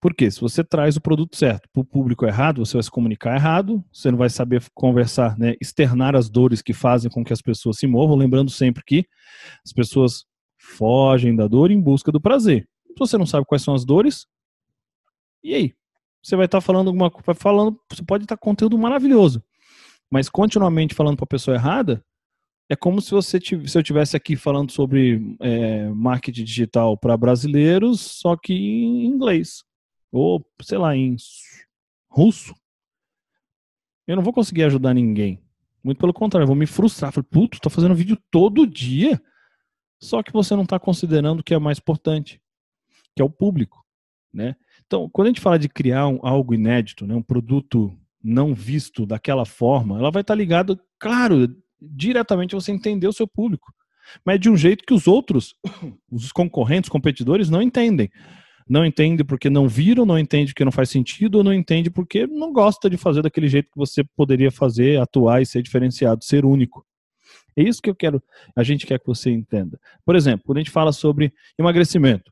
Por 0.01 0.13
quê? 0.13 0.32
Se 0.32 0.39
você 0.39 0.63
traz 0.63 0.96
o 0.96 1.01
produto 1.01 1.36
certo 1.36 1.68
para 1.74 1.82
o 1.82 1.86
público 1.86 2.25
errado, 2.25 2.65
você 2.65 2.74
vai 2.74 2.84
se 2.84 2.89
comunicar 2.89 3.36
errado, 3.36 3.84
você 3.91 4.10
não 4.10 4.18
vai 4.18 4.29
saber 4.29 4.63
conversar, 4.74 5.38
né, 5.38 5.56
externar 5.60 6.15
as 6.15 6.29
dores 6.29 6.62
que 6.62 6.74
fazem 6.74 7.12
com 7.12 7.24
que 7.24 7.34
as 7.34 7.41
pessoas 7.41 7.77
se 7.77 7.86
movam, 7.86 8.15
lembrando 8.15 8.50
sempre 8.50 8.82
que 8.86 9.06
as 9.65 9.74
pessoas 9.74 10.25
fogem 10.58 11.36
da 11.36 11.48
dor 11.48 11.70
em 11.70 11.82
busca 11.82 12.12
do 12.12 12.22
prazer. 12.22 12.68
Se 12.88 12.96
você 12.98 13.18
não 13.18 13.25
sabe 13.25 13.46
quais 13.46 13.62
são 13.62 13.74
as 13.74 13.84
dores, 13.84 14.25
e 15.44 15.53
aí? 15.53 15.74
Você 16.24 16.36
vai 16.36 16.46
estar 16.46 16.60
tá 16.60 16.62
falando 16.62 16.88
alguma 16.88 17.12
coisa, 17.12 17.34
falando, 17.34 17.77
você 17.91 18.03
pode 18.03 18.24
estar 18.24 18.38
tá 18.38 18.41
conteúdo 18.41 18.77
maravilhoso, 18.77 19.44
mas 20.10 20.29
continuamente 20.29 20.96
falando 20.96 21.18
para 21.18 21.25
a 21.25 21.27
pessoa 21.27 21.56
errada, 21.56 22.03
é 22.70 22.75
como 22.75 23.01
se 23.01 23.12
você 23.12 23.39
se 23.41 23.77
eu 23.77 23.84
tivesse 23.84 24.15
aqui 24.15 24.36
falando 24.36 24.72
sobre 24.72 25.36
é, 25.41 25.89
marketing 25.89 26.44
digital 26.44 26.98
para 26.98 27.18
brasileiros, 27.18 28.00
só 28.00 28.38
que 28.38 28.53
em 28.53 29.06
inglês 29.06 29.63
ou 30.12 30.46
sei 30.62 30.78
lá, 30.78 30.96
em 30.96 31.16
russo, 32.10 32.56
eu 34.08 34.16
não 34.16 34.24
vou 34.24 34.34
conseguir 34.34 34.63
ajudar 34.63 34.94
ninguém. 34.94 35.39
Muito 35.84 36.00
pelo 36.00 36.13
contrário, 36.13 36.44
eu 36.44 36.48
vou 36.48 36.56
me 36.56 36.66
frustrar. 36.66 37.12
Falei, 37.12 37.28
puto, 37.30 37.60
tô 37.60 37.70
fazendo 37.70 37.96
vídeo 37.96 38.18
todo 38.32 38.68
dia. 38.68 39.22
Só 40.01 40.24
que 40.24 40.34
você 40.34 40.56
não 40.56 40.63
está 40.63 40.80
considerando 40.80 41.39
o 41.39 41.44
que 41.44 41.54
é 41.54 41.60
mais 41.60 41.78
importante, 41.78 42.42
que 43.16 43.22
é 43.22 43.25
o 43.25 43.30
público, 43.30 43.86
né? 44.34 44.56
Então, 44.86 45.10
quando 45.10 45.28
a 45.28 45.30
gente 45.30 45.42
fala 45.42 45.60
de 45.60 45.70
criar 45.70 46.08
um, 46.08 46.20
algo 46.24 46.54
inédito, 46.54 47.06
né, 47.06 47.13
um 47.13 47.22
produto 47.22 47.96
não 48.24 48.56
visto 48.56 49.06
daquela 49.06 49.46
forma, 49.46 50.00
ela 50.00 50.10
vai 50.10 50.22
estar 50.22 50.34
tá 50.34 50.38
ligada, 50.38 50.80
claro, 50.98 51.56
diretamente 51.80 52.56
você 52.56 52.72
entender 52.72 53.08
o 53.08 53.13
seu 53.13 53.28
público, 53.28 53.74
mas 54.25 54.39
de 54.39 54.50
um 54.50 54.58
jeito 54.58 54.86
que 54.86 54.94
os 54.94 55.06
outros, 55.06 55.56
os 56.12 56.32
concorrentes, 56.32 56.89
competidores 56.89 57.50
não 57.50 57.62
entendem 57.62 58.10
não 58.70 58.86
entende 58.86 59.24
porque 59.24 59.50
não 59.50 59.68
viram, 59.68 60.06
não 60.06 60.20
entende 60.20 60.54
porque 60.54 60.64
não 60.64 60.72
faz 60.72 60.92
sentido, 60.92 61.40
ou 61.40 61.44
não 61.44 61.54
entende 61.54 61.90
porque 61.90 62.28
não 62.28 62.54
gosta 62.54 62.88
de 62.88 62.98
fazer 62.98 63.24
daquele 63.24 63.48
jeito 63.48 63.72
que 63.72 63.78
você 63.78 64.04
poderia 64.04 64.52
fazer, 64.52 65.02
atuar 65.02 65.42
e 65.42 65.46
ser 65.46 65.64
diferenciado, 65.64 66.24
ser 66.24 66.46
único. 66.46 66.86
É 67.58 67.64
isso 67.64 67.82
que 67.82 67.90
eu 67.90 67.96
quero, 67.96 68.22
a 68.56 68.62
gente 68.62 68.86
quer 68.86 69.00
que 69.00 69.08
você 69.08 69.32
entenda. 69.32 69.80
Por 70.06 70.16
exemplo, 70.16 70.46
quando 70.46 70.60
a 70.60 70.62
gente 70.62 70.70
fala 70.70 70.92
sobre 70.92 71.34
emagrecimento, 71.58 72.32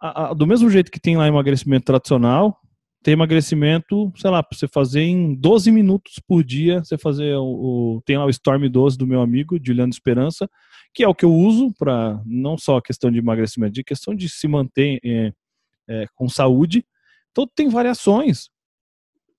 a, 0.00 0.30
a, 0.30 0.34
do 0.34 0.46
mesmo 0.46 0.70
jeito 0.70 0.90
que 0.90 0.98
tem 0.98 1.18
lá 1.18 1.28
emagrecimento 1.28 1.84
tradicional, 1.84 2.58
tem 3.02 3.12
emagrecimento, 3.12 4.10
sei 4.16 4.30
lá, 4.30 4.42
para 4.42 4.56
você 4.56 4.66
fazer 4.66 5.02
em 5.02 5.34
12 5.34 5.70
minutos 5.70 6.14
por 6.26 6.42
dia, 6.42 6.82
você 6.82 6.96
fazer 6.96 7.34
o, 7.36 7.44
o, 7.96 8.02
tem 8.06 8.16
lá 8.16 8.24
o 8.24 8.30
Storm 8.30 8.66
12 8.66 8.96
do 8.96 9.06
meu 9.06 9.20
amigo, 9.20 9.58
Juliano 9.62 9.92
Esperança, 9.92 10.48
que 10.94 11.04
é 11.04 11.08
o 11.08 11.14
que 11.14 11.26
eu 11.26 11.32
uso 11.32 11.70
para 11.78 12.18
não 12.24 12.56
só 12.56 12.78
a 12.78 12.82
questão 12.82 13.10
de 13.10 13.18
emagrecimento, 13.18 13.74
de 13.74 13.84
questão 13.84 14.14
de 14.14 14.30
se 14.30 14.48
manter 14.48 14.98
é, 15.04 15.32
é, 15.88 16.06
com 16.14 16.28
saúde. 16.28 16.84
Então 17.30 17.46
tem 17.54 17.68
variações. 17.68 18.48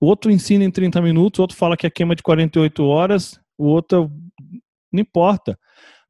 O 0.00 0.06
outro 0.06 0.30
ensina 0.30 0.64
em 0.64 0.70
30 0.70 1.00
minutos, 1.00 1.38
o 1.38 1.42
outro 1.42 1.56
fala 1.56 1.76
que 1.76 1.86
é 1.86 1.90
queima 1.90 2.14
de 2.14 2.22
48 2.22 2.84
horas, 2.84 3.40
o 3.56 3.64
outro 3.64 4.10
não 4.92 5.00
importa. 5.00 5.58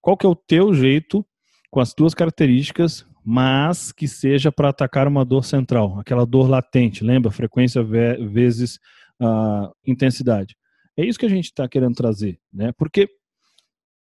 Qual 0.00 0.16
que 0.16 0.26
é 0.26 0.28
o 0.28 0.34
teu 0.34 0.74
jeito 0.74 1.24
com 1.70 1.80
as 1.80 1.94
duas 1.94 2.14
características, 2.14 3.06
mas 3.24 3.92
que 3.92 4.06
seja 4.06 4.52
para 4.52 4.68
atacar 4.68 5.08
uma 5.08 5.24
dor 5.24 5.44
central, 5.44 5.98
aquela 5.98 6.24
dor 6.24 6.48
latente, 6.48 7.04
lembra? 7.04 7.30
Frequência 7.30 7.82
vezes 7.82 8.78
uh, 9.20 9.72
intensidade. 9.84 10.56
É 10.96 11.04
isso 11.04 11.18
que 11.18 11.26
a 11.26 11.30
gente 11.30 11.46
está 11.46 11.68
querendo 11.68 11.94
trazer, 11.94 12.38
né? 12.52 12.72
Porque 12.78 13.08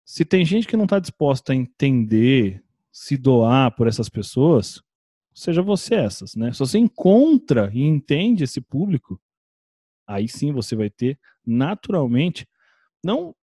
se 0.05 0.23
tem 0.23 0.45
gente 0.45 0.67
que 0.67 0.77
não 0.77 0.83
está 0.85 0.99
disposta 0.99 1.53
a 1.53 1.55
entender, 1.55 2.63
se 2.91 3.17
doar 3.17 3.75
por 3.75 3.87
essas 3.87 4.07
pessoas, 4.07 4.81
seja 5.35 5.61
você 5.61 5.95
essas, 5.95 6.33
né? 6.35 6.53
Se 6.53 6.59
você 6.59 6.79
encontra 6.79 7.69
e 7.73 7.83
entende 7.83 8.45
esse 8.45 8.61
público, 8.61 9.19
aí 10.07 10.29
sim 10.29 10.53
você 10.53 10.75
vai 10.75 10.89
ter 10.89 11.19
naturalmente 11.45 12.47
não 13.03 13.35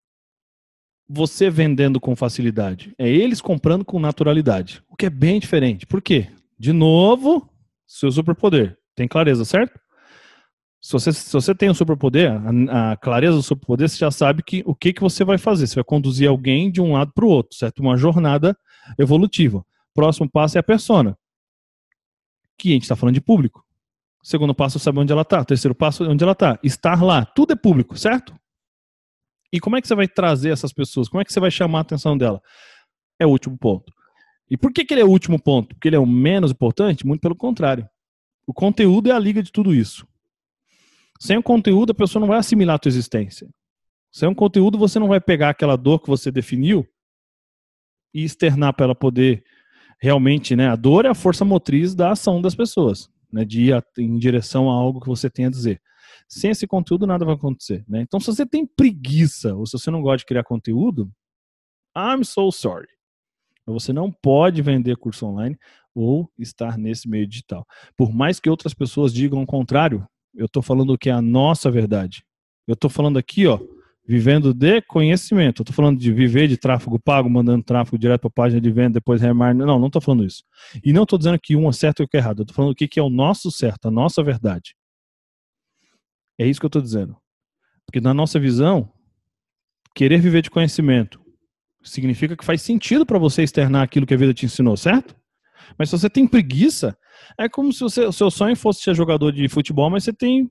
você 1.09 1.51
vendendo 1.51 2.01
com 2.01 2.17
facilidade, 2.17 2.95
é 2.99 3.07
eles 3.07 3.43
comprando 3.43 3.85
com 3.85 4.01
naturalidade, 4.01 4.83
o 4.89 4.97
que 4.97 5.05
é 5.05 5.11
bem 5.11 5.39
diferente. 5.39 5.87
Por 5.87 6.01
quê? 6.01 6.29
De 6.59 6.73
novo, 6.73 7.51
seu 7.87 8.11
superpoder. 8.11 8.79
Tem 8.95 9.07
clareza, 9.07 9.45
certo? 9.45 9.79
Se 10.81 10.93
você, 10.93 11.13
se 11.13 11.33
você 11.33 11.55
tem 11.55 11.69
o 11.69 11.75
superpoder, 11.75 12.33
a, 12.71 12.93
a, 12.93 12.97
clareza 12.97 13.37
do 13.37 13.43
superpoder, 13.43 13.89
você 13.89 13.99
já 13.99 14.11
sabe 14.11 14.43
que 14.43 14.63
o 14.65 14.75
que, 14.75 14.93
que 14.93 15.03
você 15.03 15.23
vai 15.23 15.39
fazer. 15.39 15.67
Você 15.67 15.75
vai 15.75 15.85
conduzir 15.85 16.29
alguém 16.29 16.71
de 16.71 16.81
um 16.81 16.93
lado 16.93 17.13
para 17.15 17.25
o 17.25 17.29
outro, 17.29 17.57
certo? 17.57 17.81
Uma 17.81 17.97
jornada 17.97 18.57
evolutiva. 18.99 19.65
Próximo 19.95 20.31
passo 20.31 20.57
é 20.57 20.61
a 20.61 20.65
persona 20.65 21.17
que 22.63 22.71
a 22.71 22.73
gente 22.75 22.83
está 22.83 22.95
falando 22.95 23.15
de 23.15 23.21
público. 23.21 23.65
segundo 24.23 24.55
passo, 24.55 24.79
saber 24.79 25.01
onde 25.01 25.13
ela 25.13 25.23
está. 25.23 25.45
terceiro 25.45 25.75
passo, 25.75 26.09
onde 26.09 26.23
ela 26.23 26.33
está. 26.33 26.59
Estar 26.63 27.03
lá. 27.03 27.25
Tudo 27.25 27.53
é 27.55 27.57
público, 27.57 27.99
certo? 27.99 28.33
E 29.53 29.59
como 29.59 29.77
é 29.77 29.83
que 29.83 29.89
você 29.89 29.97
vai 29.97 30.07
trazer 30.07 30.51
essas 30.51 30.73
pessoas? 30.73 31.09
Como 31.09 31.21
é 31.21 31.25
que 31.25 31.33
você 31.33 31.41
vai 31.41 31.51
chamar 31.51 31.79
a 31.79 31.83
atenção 31.83 32.17
dela? 32.17 32.41
É 33.19 33.27
o 33.27 33.31
último 33.31 33.59
ponto. 33.59 33.93
E 34.49 34.57
por 34.57 34.73
que, 34.73 34.85
que 34.85 34.95
ele 34.95 35.01
é 35.01 35.05
o 35.05 35.11
último 35.11 35.43
ponto? 35.43 35.75
Porque 35.75 35.89
ele 35.89 35.97
é 35.97 35.99
o 35.99 36.07
menos 36.07 36.53
importante? 36.53 37.05
Muito 37.05 37.21
pelo 37.21 37.35
contrário. 37.35 37.89
O 38.47 38.55
conteúdo 38.55 39.11
é 39.11 39.13
a 39.13 39.19
liga 39.19 39.43
de 39.43 39.51
tudo 39.51 39.75
isso. 39.75 40.07
Sem 41.19 41.37
o 41.37 41.43
conteúdo, 41.43 41.91
a 41.91 41.95
pessoa 41.95 42.21
não 42.21 42.29
vai 42.29 42.39
assimilar 42.39 42.77
a 42.77 42.79
tua 42.79 42.91
existência. 42.91 43.49
Sem 44.13 44.29
o 44.29 44.35
conteúdo, 44.35 44.79
você 44.79 44.99
não 44.99 45.09
vai 45.09 45.21
pegar 45.21 45.51
aquela 45.51 45.77
dor 45.77 46.01
que 46.01 46.09
você 46.09 46.31
definiu 46.31 46.87
e 48.15 48.25
externar 48.25 48.73
para 48.75 48.85
ela 48.85 48.95
poder 48.95 49.45
realmente, 50.03 50.57
né, 50.57 50.67
a 50.67 50.75
dor 50.75 51.07
é 51.07 51.09
a 51.09 51.15
força 51.15 51.45
motriz 51.45 51.95
da 51.95 52.11
ação 52.11 52.43
das 52.43 52.57
pessoas, 52.57 53.09
né, 53.33 53.45
de 53.45 53.71
ir 53.71 53.85
em 53.97 54.19
direção 54.19 54.69
a 54.69 54.75
algo 54.75 55.01
que 55.01 55.07
você 55.07 55.31
tem 55.31 55.47
a 55.47 55.51
dizer. 55.51 55.81
Sem 56.29 56.51
esse 56.51 56.67
conteúdo, 56.67 57.07
nada 57.07 57.25
vai 57.25 57.37
acontecer. 57.37 57.85
Né? 57.89 58.01
Então, 58.01 58.19
se 58.19 58.27
você 58.27 58.45
tem 58.45 58.67
preguiça 58.67 59.55
ou 59.55 59.65
se 59.65 59.79
você 59.79 59.93
não 59.93 60.03
gosta 60.03 60.19
de 60.19 60.25
criar 60.25 60.43
conteúdo, 60.43 61.09
I'm 61.97 62.25
so 62.25 62.51
sorry. 62.51 62.89
Você 63.65 63.93
não 63.93 64.11
pode 64.11 64.61
vender 64.61 64.97
curso 64.97 65.25
online 65.25 65.57
ou 65.95 66.29
estar 66.37 66.77
nesse 66.77 67.09
meio 67.09 67.27
digital. 67.27 67.65
Por 67.97 68.13
mais 68.13 68.41
que 68.41 68.51
outras 68.51 68.75
pessoas 68.75 69.15
digam 69.15 69.41
o 69.41 69.47
contrário, 69.47 70.05
eu 70.35 70.47
estou 70.47 70.65
falando 70.65 70.95
o 70.95 70.99
que 70.99 71.11
é 71.11 71.13
a 71.13 71.23
nossa 71.23 71.71
verdade. 71.71 72.25
Eu 72.67 72.75
estou 72.75 72.91
falando 72.91 73.19
aqui, 73.19 73.47
ó, 73.47 73.61
vivendo 74.07 74.53
de 74.53 74.83
conhecimento. 74.83 75.61
Eu 75.61 75.63
estou 75.63 75.75
falando 75.75 75.99
de 75.99 76.13
viver 76.13 76.49
de 76.49 76.57
tráfego 76.57 76.99
pago, 76.99 77.31
mandando 77.31 77.63
tráfego 77.63 77.99
direto 77.99 78.23
para 78.23 78.31
página 78.31 78.61
de 78.61 78.71
venda, 78.71 78.95
depois 78.95 79.21
remar. 79.21 79.55
Não, 79.55 79.79
não 79.79 79.87
estou 79.87 80.03
falando 80.03 80.25
isso. 80.25 80.43
E 80.85 80.93
não 80.93 81.05
estou 81.05 81.19
dizendo 81.19 81.39
que 81.41 81.57
um 81.57 81.69
é 81.69 81.73
certo 81.73 82.03
e 82.03 82.05
o 82.05 82.09
que 82.09 82.17
é 82.17 82.21
errado. 82.21 82.41
Eu 82.41 82.43
estou 82.43 82.55
falando 82.55 82.73
o 82.73 82.75
que 82.75 82.99
é 82.99 83.03
o 83.03 83.11
nosso 83.11 83.51
certo, 83.51 83.89
a 83.89 83.91
nossa 83.91 84.23
verdade. 84.23 84.75
É 86.39 86.47
isso 86.47 86.61
que 86.61 86.67
eu 86.67 86.69
estou 86.69 86.83
dizendo. 86.83 87.17
Porque 87.87 88.01
na 88.01 88.13
nossa 88.15 88.41
visão, 88.41 88.91
querer 89.95 90.21
viver 90.21 90.43
de 90.43 90.51
conhecimento 90.51 91.21
significa 91.83 92.37
que 92.37 92.45
faz 92.45 92.63
sentido 92.63 93.05
para 93.05 93.19
você 93.19 93.43
externar 93.43 93.83
aquilo 93.83 94.07
que 94.07 94.15
a 94.15 94.17
vida 94.17 94.33
te 94.33 94.47
ensinou, 94.47 94.77
certo? 94.77 95.17
Mas 95.79 95.91
se 95.91 95.99
você 95.99 96.09
tem 96.09 96.27
preguiça, 96.27 96.97
é 97.39 97.49
como 97.49 97.73
se 97.73 97.81
você, 97.81 98.05
o 98.05 98.13
seu 98.13 98.31
sonho 98.31 98.57
fosse 98.57 98.83
ser 98.83 98.95
jogador 98.95 99.33
de 99.33 99.49
futebol, 99.49 99.91
mas 99.91 100.05
você 100.05 100.13
tem 100.13 100.51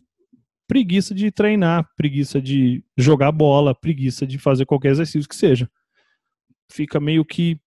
preguiça 0.72 1.14
de 1.14 1.30
treinar, 1.30 1.86
preguiça 1.98 2.42
de 2.42 2.82
jogar 2.96 3.34
bola, 3.34 3.76
preguiça 3.76 4.26
de 4.26 4.38
fazer 4.38 4.66
qualquer 4.66 4.92
exercício 4.92 5.28
que 5.28 5.36
seja. 5.36 5.70
Fica 6.72 6.98
meio 6.98 7.26
que 7.26 7.60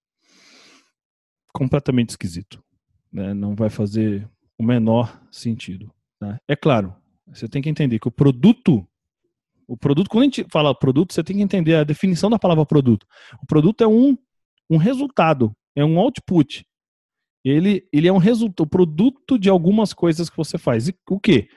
completamente 1.52 2.08
esquisito. 2.08 2.64
Né? 3.12 3.34
Não 3.34 3.54
vai 3.54 3.68
fazer 3.68 4.26
o 4.58 4.64
menor 4.64 5.22
sentido. 5.30 5.92
Tá? 6.18 6.40
É 6.48 6.56
claro, 6.56 6.96
você 7.26 7.46
tem 7.46 7.60
que 7.60 7.68
entender 7.68 7.98
que 7.98 8.08
o 8.08 8.10
produto, 8.10 8.88
o 9.68 9.76
produto, 9.76 10.08
quando 10.08 10.22
a 10.22 10.24
gente 10.24 10.46
fala 10.50 10.74
produto, 10.74 11.12
você 11.12 11.22
tem 11.22 11.36
que 11.36 11.42
entender 11.42 11.74
a 11.74 11.84
definição 11.84 12.30
da 12.30 12.38
palavra 12.38 12.64
produto. 12.64 13.06
O 13.42 13.44
produto 13.44 13.84
é 13.84 13.86
um, 13.86 14.16
um 14.70 14.78
resultado, 14.78 15.54
é 15.76 15.84
um 15.84 15.98
output. 15.98 16.64
Ele, 17.44 17.86
ele 17.92 18.08
é 18.08 18.12
um 18.14 18.16
resultado, 18.16 18.66
produto 18.66 19.38
de 19.38 19.50
algumas 19.50 19.92
coisas 19.92 20.30
que 20.30 20.36
você 20.38 20.56
faz. 20.56 20.88
E 20.88 20.94
o 21.10 21.20
quê? 21.20 21.50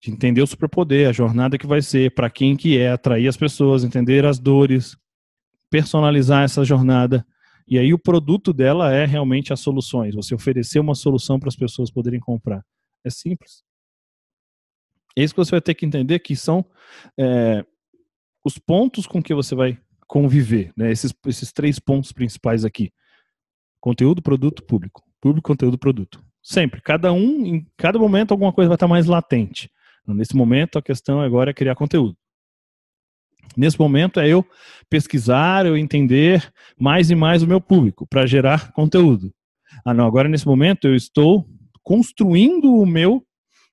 De 0.00 0.10
entender 0.10 0.42
o 0.42 0.46
superpoder, 0.46 1.08
a 1.08 1.12
jornada 1.12 1.58
que 1.58 1.66
vai 1.66 1.82
ser, 1.82 2.14
para 2.14 2.30
quem 2.30 2.56
que 2.56 2.78
é, 2.78 2.92
atrair 2.92 3.26
as 3.26 3.36
pessoas, 3.36 3.82
entender 3.82 4.24
as 4.24 4.38
dores, 4.38 4.96
personalizar 5.70 6.44
essa 6.44 6.64
jornada. 6.64 7.26
E 7.66 7.78
aí 7.78 7.92
o 7.92 7.98
produto 7.98 8.52
dela 8.52 8.92
é 8.92 9.04
realmente 9.04 9.52
as 9.52 9.60
soluções. 9.60 10.14
Você 10.14 10.34
oferecer 10.34 10.78
uma 10.78 10.94
solução 10.94 11.38
para 11.38 11.48
as 11.48 11.56
pessoas 11.56 11.90
poderem 11.90 12.20
comprar. 12.20 12.64
É 13.04 13.10
simples. 13.10 13.62
É 15.16 15.22
isso 15.22 15.34
que 15.34 15.38
você 15.38 15.50
vai 15.50 15.60
ter 15.60 15.74
que 15.74 15.84
entender 15.84 16.18
que 16.20 16.36
são 16.36 16.64
é, 17.18 17.64
os 18.44 18.56
pontos 18.56 19.06
com 19.06 19.22
que 19.22 19.34
você 19.34 19.54
vai 19.54 19.78
conviver, 20.06 20.72
né? 20.76 20.90
Esses, 20.90 21.12
esses 21.26 21.52
três 21.52 21.78
pontos 21.78 22.12
principais 22.12 22.64
aqui: 22.64 22.92
conteúdo, 23.80 24.22
produto, 24.22 24.62
público. 24.62 25.02
Público, 25.20 25.48
conteúdo, 25.48 25.76
produto. 25.76 26.24
Sempre. 26.42 26.80
Cada 26.80 27.12
um, 27.12 27.44
em 27.44 27.66
cada 27.76 27.98
momento, 27.98 28.30
alguma 28.30 28.52
coisa 28.52 28.68
vai 28.68 28.76
estar 28.76 28.88
mais 28.88 29.06
latente. 29.06 29.70
Nesse 30.14 30.36
momento, 30.36 30.78
a 30.78 30.82
questão 30.82 31.20
agora 31.20 31.50
é 31.50 31.54
criar 31.54 31.74
conteúdo. 31.74 32.16
Nesse 33.56 33.78
momento 33.78 34.20
é 34.20 34.28
eu 34.28 34.44
pesquisar, 34.88 35.66
eu 35.66 35.76
entender 35.76 36.52
mais 36.78 37.10
e 37.10 37.14
mais 37.14 37.42
o 37.42 37.46
meu 37.46 37.60
público 37.60 38.06
para 38.06 38.26
gerar 38.26 38.72
conteúdo. 38.72 39.32
Ah, 39.84 39.94
não, 39.94 40.06
agora 40.06 40.28
nesse 40.28 40.46
momento 40.46 40.86
eu 40.86 40.94
estou 40.94 41.46
construindo 41.82 42.74
o 42.74 42.86
meu 42.86 43.24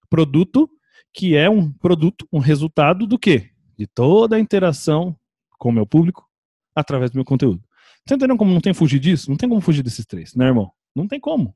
produto, 0.10 0.70
que 1.14 1.36
é 1.36 1.50
um 1.50 1.72
produto, 1.72 2.28
um 2.32 2.40
resultado 2.40 3.06
do 3.06 3.20
quê? 3.20 3.50
De 3.78 3.86
toda 3.86 4.36
a 4.36 4.40
interação 4.40 5.16
com 5.58 5.70
o 5.70 5.74
meu 5.74 5.86
público 5.86 6.26
através 6.74 7.12
do 7.12 7.16
meu 7.16 7.26
conteúdo. 7.26 7.62
Você 8.08 8.16
entendeu 8.16 8.38
como 8.38 8.54
não 8.54 8.62
tem 8.62 8.74
fugir 8.74 9.00
disso? 9.00 9.30
Não 9.30 9.38
tem 9.38 9.50
como 9.50 9.62
fugir 9.62 9.84
desses 9.84 10.06
três, 10.06 10.36
né, 10.36 10.46
irmão? 10.46 10.72
Não 10.96 11.08
tem 11.08 11.20
como. 11.20 11.56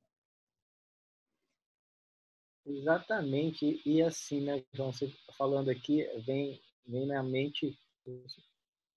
Exatamente. 2.65 3.81
E 3.85 4.01
assim, 4.01 4.41
né, 4.41 4.63
João, 4.73 4.91
você 4.91 5.11
falando 5.37 5.69
aqui, 5.69 6.03
vem, 6.25 6.61
vem 6.85 7.05
na 7.07 7.23
mente 7.23 7.77
os 8.05 8.35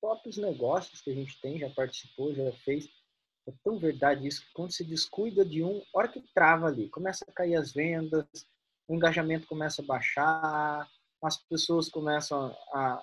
próprios 0.01 0.37
negócios 0.37 1.01
que 1.01 1.11
a 1.11 1.15
gente 1.15 1.41
tem, 1.41 1.59
já 1.59 1.71
participou, 1.71 2.35
já 2.35 2.51
fez. 2.65 2.89
É 3.47 3.53
tão 3.65 3.79
verdade 3.79 4.27
isso 4.27 4.45
que 4.47 4.53
quando 4.53 4.73
se 4.73 4.85
descuida 4.85 5.45
de 5.45 5.65
um, 5.65 5.83
hora 5.93 6.09
que 6.09 6.21
trava 6.35 6.67
ali, 6.67 6.89
começa 6.89 7.25
a 7.29 7.33
cair 7.33 7.57
as 7.57 7.73
vendas, 7.73 8.27
o 8.87 8.95
engajamento 8.95 9.47
começa 9.47 9.83
a 9.83 9.85
baixar, 9.85 10.89
as 11.23 11.37
pessoas 11.37 11.89
começam 11.89 12.57
a 12.73 13.03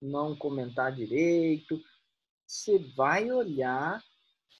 não 0.00 0.34
comentar 0.36 0.94
direito. 0.94 1.80
Você 2.46 2.78
vai 2.78 3.30
olhar 3.30 4.02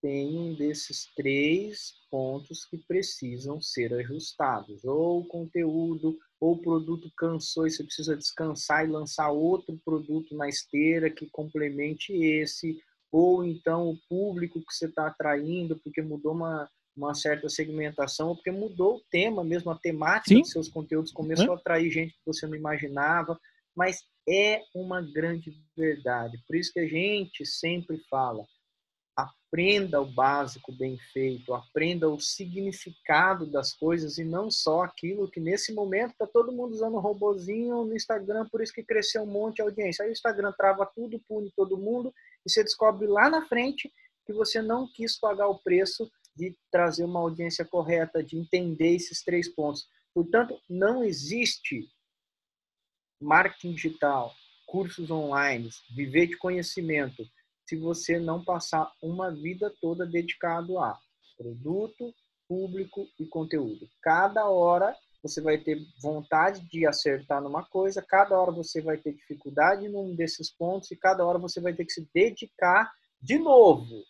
tem 0.00 0.38
um 0.38 0.54
desses 0.54 1.07
três 1.14 1.92
pontos 2.11 2.64
que 2.64 2.78
precisam 2.78 3.61
ser 3.61 3.92
ajustados. 3.95 4.85
Ou 4.85 5.21
o 5.21 5.26
conteúdo, 5.26 6.19
ou 6.40 6.52
o 6.52 6.62
produto 6.62 7.11
cansou 7.16 7.66
e 7.66 7.71
você 7.71 7.85
precisa 7.85 8.16
descansar 8.16 8.85
e 8.85 8.90
lançar 8.90 9.30
outro 9.30 9.78
produto 9.85 10.35
na 10.35 10.49
esteira 10.49 11.11
que 11.11 11.28
complemente 11.30 12.12
esse, 12.12 12.80
ou 13.12 13.45
então 13.45 13.90
o 13.90 13.99
público 14.09 14.61
que 14.61 14.73
você 14.73 14.87
está 14.87 15.07
atraindo, 15.07 15.78
porque 15.78 16.00
mudou 16.00 16.33
uma, 16.33 16.69
uma 16.97 17.14
certa 17.14 17.49
segmentação, 17.49 18.28
ou 18.28 18.37
porque 18.37 18.50
mudou 18.50 18.97
o 18.97 19.02
tema 19.11 19.45
mesmo, 19.45 19.71
a 19.71 19.78
temática 19.78 20.35
Sim. 20.35 20.40
dos 20.40 20.50
seus 20.50 20.69
conteúdos 20.69 21.12
começou 21.12 21.49
é. 21.49 21.50
a 21.50 21.54
atrair 21.54 21.90
gente 21.90 22.12
que 22.12 22.26
você 22.26 22.47
não 22.47 22.54
imaginava, 22.54 23.38
mas 23.76 23.99
é 24.28 24.62
uma 24.75 25.00
grande 25.00 25.53
verdade. 25.77 26.38
Por 26.46 26.57
isso 26.57 26.72
que 26.72 26.81
a 26.81 26.88
gente 26.88 27.44
sempre 27.44 27.98
fala, 28.09 28.44
aprenda 29.16 30.01
o 30.01 30.07
básico 30.07 30.73
bem 30.73 30.96
feito, 31.12 31.53
aprenda 31.53 32.09
o 32.09 32.20
significado 32.20 33.46
das 33.46 33.73
coisas 33.73 34.18
e 34.18 34.25
não 34.25 34.51
só 34.51 34.83
aquilo 34.83 35.31
que 35.31 35.40
nesse 35.40 35.73
momento 35.73 36.12
está 36.12 36.27
todo 36.27 36.53
mundo 36.53 36.73
usando 36.73 36.96
um 36.96 37.01
robozinho 37.01 37.85
no 37.85 37.94
Instagram, 37.94 38.49
por 38.49 38.62
isso 38.62 38.73
que 38.73 38.85
cresceu 38.85 39.23
um 39.23 39.27
monte 39.27 39.57
de 39.57 39.62
audiência. 39.62 40.05
Aí 40.05 40.11
o 40.11 40.12
Instagram 40.12 40.53
trava 40.57 40.87
tudo, 40.87 41.20
pune 41.29 41.53
todo 41.57 41.77
mundo 41.77 42.14
e 42.46 42.51
você 42.51 42.62
descobre 42.62 43.07
lá 43.07 43.29
na 43.29 43.46
frente 43.46 43.92
que 44.25 44.33
você 44.33 44.62
não 44.62 44.87
quis 44.87 45.18
pagar 45.18 45.49
o 45.49 45.59
preço 45.59 46.11
de 46.37 46.57
trazer 46.70 47.05
uma 47.05 47.20
audiência 47.20 47.64
correta, 47.64 48.23
de 48.23 48.37
entender 48.37 48.94
esses 48.94 49.23
três 49.23 49.49
pontos. 49.49 49.88
Portanto, 50.14 50.59
não 50.68 51.03
existe 51.03 51.88
marketing 53.20 53.75
digital, 53.75 54.33
cursos 54.66 55.11
online, 55.11 55.68
viver 55.94 56.27
de 56.27 56.38
conhecimento 56.38 57.29
se 57.70 57.76
você 57.76 58.18
não 58.18 58.42
passar 58.42 58.92
uma 59.00 59.30
vida 59.30 59.72
toda 59.80 60.04
dedicado 60.04 60.76
a 60.80 60.98
produto, 61.38 62.12
público 62.48 63.09
e 63.16 63.24
conteúdo. 63.24 63.88
Cada 64.02 64.48
hora 64.48 64.92
você 65.22 65.40
vai 65.40 65.56
ter 65.56 65.78
vontade 66.02 66.68
de 66.68 66.85
acertar 66.85 67.40
numa 67.40 67.64
coisa, 67.64 68.02
cada 68.02 68.37
hora 68.37 68.50
você 68.50 68.80
vai 68.80 68.96
ter 68.96 69.12
dificuldade 69.12 69.88
num 69.88 70.16
desses 70.16 70.50
pontos 70.50 70.90
e 70.90 70.96
cada 70.96 71.24
hora 71.24 71.38
você 71.38 71.61
vai 71.61 71.72
ter 71.72 71.85
que 71.85 71.92
se 71.92 72.11
dedicar 72.12 72.92
de 73.22 73.38
novo. 73.38 74.02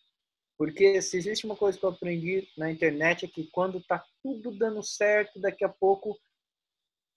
Porque 0.57 1.03
se 1.03 1.18
existe 1.18 1.44
uma 1.44 1.57
coisa 1.57 1.79
que 1.79 1.85
eu 1.85 1.90
aprendi 1.90 2.49
na 2.57 2.70
internet 2.70 3.27
é 3.27 3.29
que 3.29 3.46
quando 3.53 3.77
está 3.77 4.03
tudo 4.23 4.57
dando 4.57 4.83
certo, 4.83 5.38
daqui 5.38 5.66
a 5.66 5.68
pouco, 5.68 6.18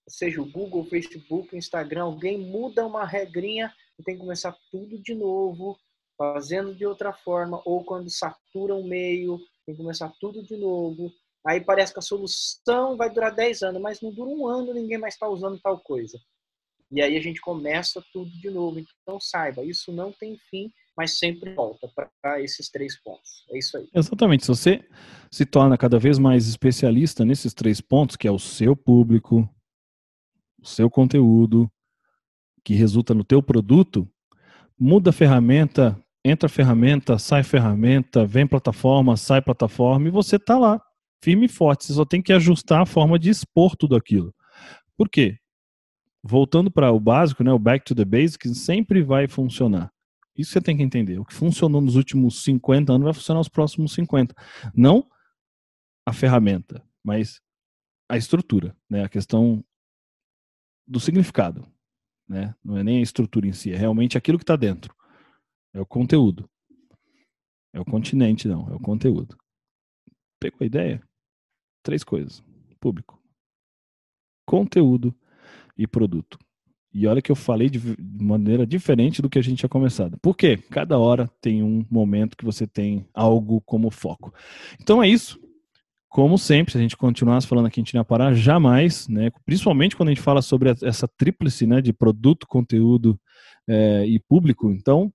seja 0.10 0.42
o 0.42 0.52
Google, 0.52 0.82
o 0.82 0.90
Facebook, 0.90 1.56
o 1.56 1.58
Instagram, 1.58 2.04
alguém 2.04 2.38
muda 2.38 2.86
uma 2.86 3.06
regrinha 3.06 3.74
e 3.98 4.04
tem 4.04 4.16
que 4.16 4.22
começar 4.22 4.54
tudo 4.70 5.02
de 5.02 5.16
novo 5.16 5.80
fazendo 6.18 6.76
de 6.76 6.86
outra 6.86 7.14
forma, 7.14 7.62
ou 7.66 7.84
quando 7.84 8.10
satura 8.10 8.76
um 8.76 8.88
meio, 8.88 9.40
tem 9.66 9.76
que 9.76 9.82
começar 9.82 10.12
tudo 10.20 10.44
de 10.44 10.56
novo. 10.58 11.12
Aí 11.46 11.60
parece 11.60 11.92
que 11.92 12.00
a 12.00 12.02
solução 12.02 12.96
vai 12.96 13.10
durar 13.10 13.36
10 13.36 13.64
anos, 13.64 13.82
mas 13.82 14.02
não 14.02 14.12
dura 14.12 14.30
um 14.30 14.48
ano, 14.48 14.74
ninguém 14.74 14.98
mais 14.98 15.16
está 15.16 15.28
usando 15.28 15.60
tal 15.60 15.80
coisa. 15.80 16.18
E 16.92 17.02
aí 17.02 17.18
a 17.18 17.22
gente 17.22 17.42
começa 17.42 18.04
tudo 18.14 18.30
de 18.30 18.50
novo. 18.50 18.80
Então 18.80 19.20
saiba, 19.20 19.64
isso 19.64 19.92
não 19.92 20.12
tem 20.12 20.38
fim, 20.50 20.72
mas 20.96 21.18
sempre 21.18 21.54
volta 21.54 21.90
para 22.22 22.42
esses 22.42 22.70
três 22.70 23.02
pontos. 23.02 23.46
É 23.50 23.58
isso 23.58 23.78
aí. 23.78 23.90
Exatamente. 23.94 24.46
Se 24.46 24.50
você 24.50 24.88
se 25.32 25.46
torna 25.46 25.78
cada 25.78 25.98
vez 25.98 26.20
mais 26.20 26.48
especialista 26.48 27.26
nesses 27.26 27.54
três 27.54 27.82
pontos, 27.82 28.16
que 28.16 28.28
é 28.28 28.32
o 28.32 28.40
seu 28.40 28.76
público, 28.76 29.50
o 30.62 30.68
seu 30.68 30.90
conteúdo, 30.90 31.70
que 32.64 32.76
resulta 32.76 33.14
no 33.14 33.24
teu 33.24 33.42
produto, 33.42 34.08
muda 34.80 35.10
a 35.10 35.14
ferramenta, 35.14 36.00
entra 36.24 36.48
ferramenta, 36.48 37.18
sai 37.18 37.44
ferramenta, 37.44 38.26
vem 38.26 38.48
plataforma, 38.48 39.18
sai 39.18 39.42
plataforma 39.42 40.08
e 40.08 40.12
você 40.12 40.38
está 40.38 40.58
lá, 40.58 40.82
firme 41.22 41.46
e 41.46 41.50
forte. 41.50 41.86
Você 41.86 41.94
só 41.94 42.06
tem 42.06 42.22
que 42.22 42.32
ajustar 42.32 42.82
a 42.82 42.86
forma 42.86 43.20
de 43.20 43.30
expor 43.30 43.76
tudo 43.76 43.96
aquilo. 43.96 44.34
Por 44.96 45.10
quê? 45.10 45.38
Voltando 46.24 46.72
para 46.72 46.92
o 46.92 47.00
básico, 47.00 47.44
né, 47.44 47.52
o 47.52 47.60
back 47.60 47.84
to 47.84 47.94
the 47.94 48.06
basics, 48.06 48.58
sempre 48.60 49.04
vai 49.04 49.28
funcionar. 49.28 49.92
Isso 50.36 50.52
você 50.52 50.62
tem 50.62 50.78
que 50.78 50.84
entender. 50.84 51.20
O 51.20 51.26
que 51.26 51.34
funcionou 51.34 51.82
nos 51.82 51.96
últimos 51.96 52.44
50 52.44 52.94
anos 52.94 53.04
vai 53.04 53.14
funcionar 53.14 53.40
nos 53.40 53.50
próximos 53.50 53.94
50. 53.94 54.34
Não 54.74 55.06
a 56.06 56.14
ferramenta, 56.14 56.82
mas 57.04 57.42
a 58.10 58.18
estrutura, 58.18 58.76
né? 58.90 59.04
a 59.04 59.10
questão 59.10 59.64
do 60.88 61.00
significado. 61.00 61.68
Né? 62.28 62.56
Não 62.64 62.78
é 62.78 62.84
nem 62.84 63.00
a 63.00 63.02
estrutura 63.02 63.48
em 63.48 63.54
si, 63.54 63.72
é 63.72 63.78
realmente 63.78 64.18
aquilo 64.18 64.38
que 64.38 64.44
está 64.44 64.56
dentro. 64.56 64.96
É 65.74 65.82
o 65.82 65.86
conteúdo. 65.86 66.50
É 67.74 67.80
o 67.80 67.86
continente, 67.86 68.48
não, 68.48 68.70
é 68.70 68.76
o 68.76 68.80
conteúdo. 68.80 69.36
Pegou 70.40 70.60
a 70.62 70.66
ideia? 70.66 71.02
Três 71.82 72.04
coisas: 72.04 72.44
público, 72.80 73.20
conteúdo 74.46 75.16
e 75.78 75.88
produto. 75.88 76.38
E 76.94 77.08
olha 77.08 77.24
que 77.24 77.32
eu 77.32 77.36
falei 77.36 77.70
de 77.70 77.80
maneira 78.00 78.68
diferente 78.68 79.20
do 79.20 79.30
que 79.30 79.40
a 79.40 79.42
gente 79.42 79.58
tinha 79.58 79.70
começado. 79.70 80.16
Por 80.22 80.38
quê? 80.38 80.58
Cada 80.70 81.00
hora 81.00 81.28
tem 81.42 81.64
um 81.64 81.84
momento 81.90 82.38
que 82.38 82.46
você 82.46 82.68
tem 82.68 83.04
algo 83.12 83.60
como 83.62 83.90
foco. 83.90 84.32
Então 84.80 85.02
é 85.02 85.10
isso. 85.10 85.42
Como 86.08 86.38
sempre, 86.38 86.72
se 86.72 86.78
a 86.78 86.82
gente 86.82 86.96
continuasse 86.96 87.48
falando 87.48 87.66
aqui, 87.66 87.80
a 87.80 87.84
gente 87.84 87.96
não 87.96 88.02
ia 88.02 88.06
parar 88.06 88.36
jamais, 88.36 89.08
né? 89.08 89.32
Principalmente 89.44 89.96
quando 89.96 90.10
a 90.10 90.12
gente 90.14 90.22
fala 90.22 90.44
sobre 90.44 90.70
essa 90.84 91.08
tríplice, 91.08 91.66
né? 91.66 91.82
De 91.82 91.92
produto, 91.92 92.46
conteúdo 92.46 93.20
é, 93.68 94.06
e 94.06 94.20
público. 94.20 94.70
Então, 94.70 95.12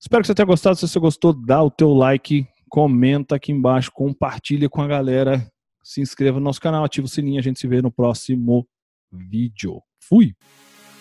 Espero 0.00 0.22
que 0.22 0.28
você 0.28 0.34
tenha 0.34 0.46
gostado. 0.46 0.76
Se 0.76 0.88
você 0.88 0.98
gostou, 0.98 1.34
dá 1.34 1.62
o 1.62 1.70
teu 1.70 1.92
like, 1.92 2.48
comenta 2.70 3.36
aqui 3.36 3.52
embaixo, 3.52 3.92
compartilha 3.92 4.68
com 4.68 4.80
a 4.80 4.86
galera, 4.86 5.46
se 5.84 6.00
inscreva 6.00 6.38
no 6.38 6.44
nosso 6.44 6.60
canal, 6.60 6.84
ativa 6.84 7.04
o 7.04 7.08
sininho. 7.08 7.38
A 7.38 7.42
gente 7.42 7.60
se 7.60 7.66
vê 7.66 7.82
no 7.82 7.90
próximo 7.90 8.66
vídeo. 9.12 9.82
Fui! 10.02 10.34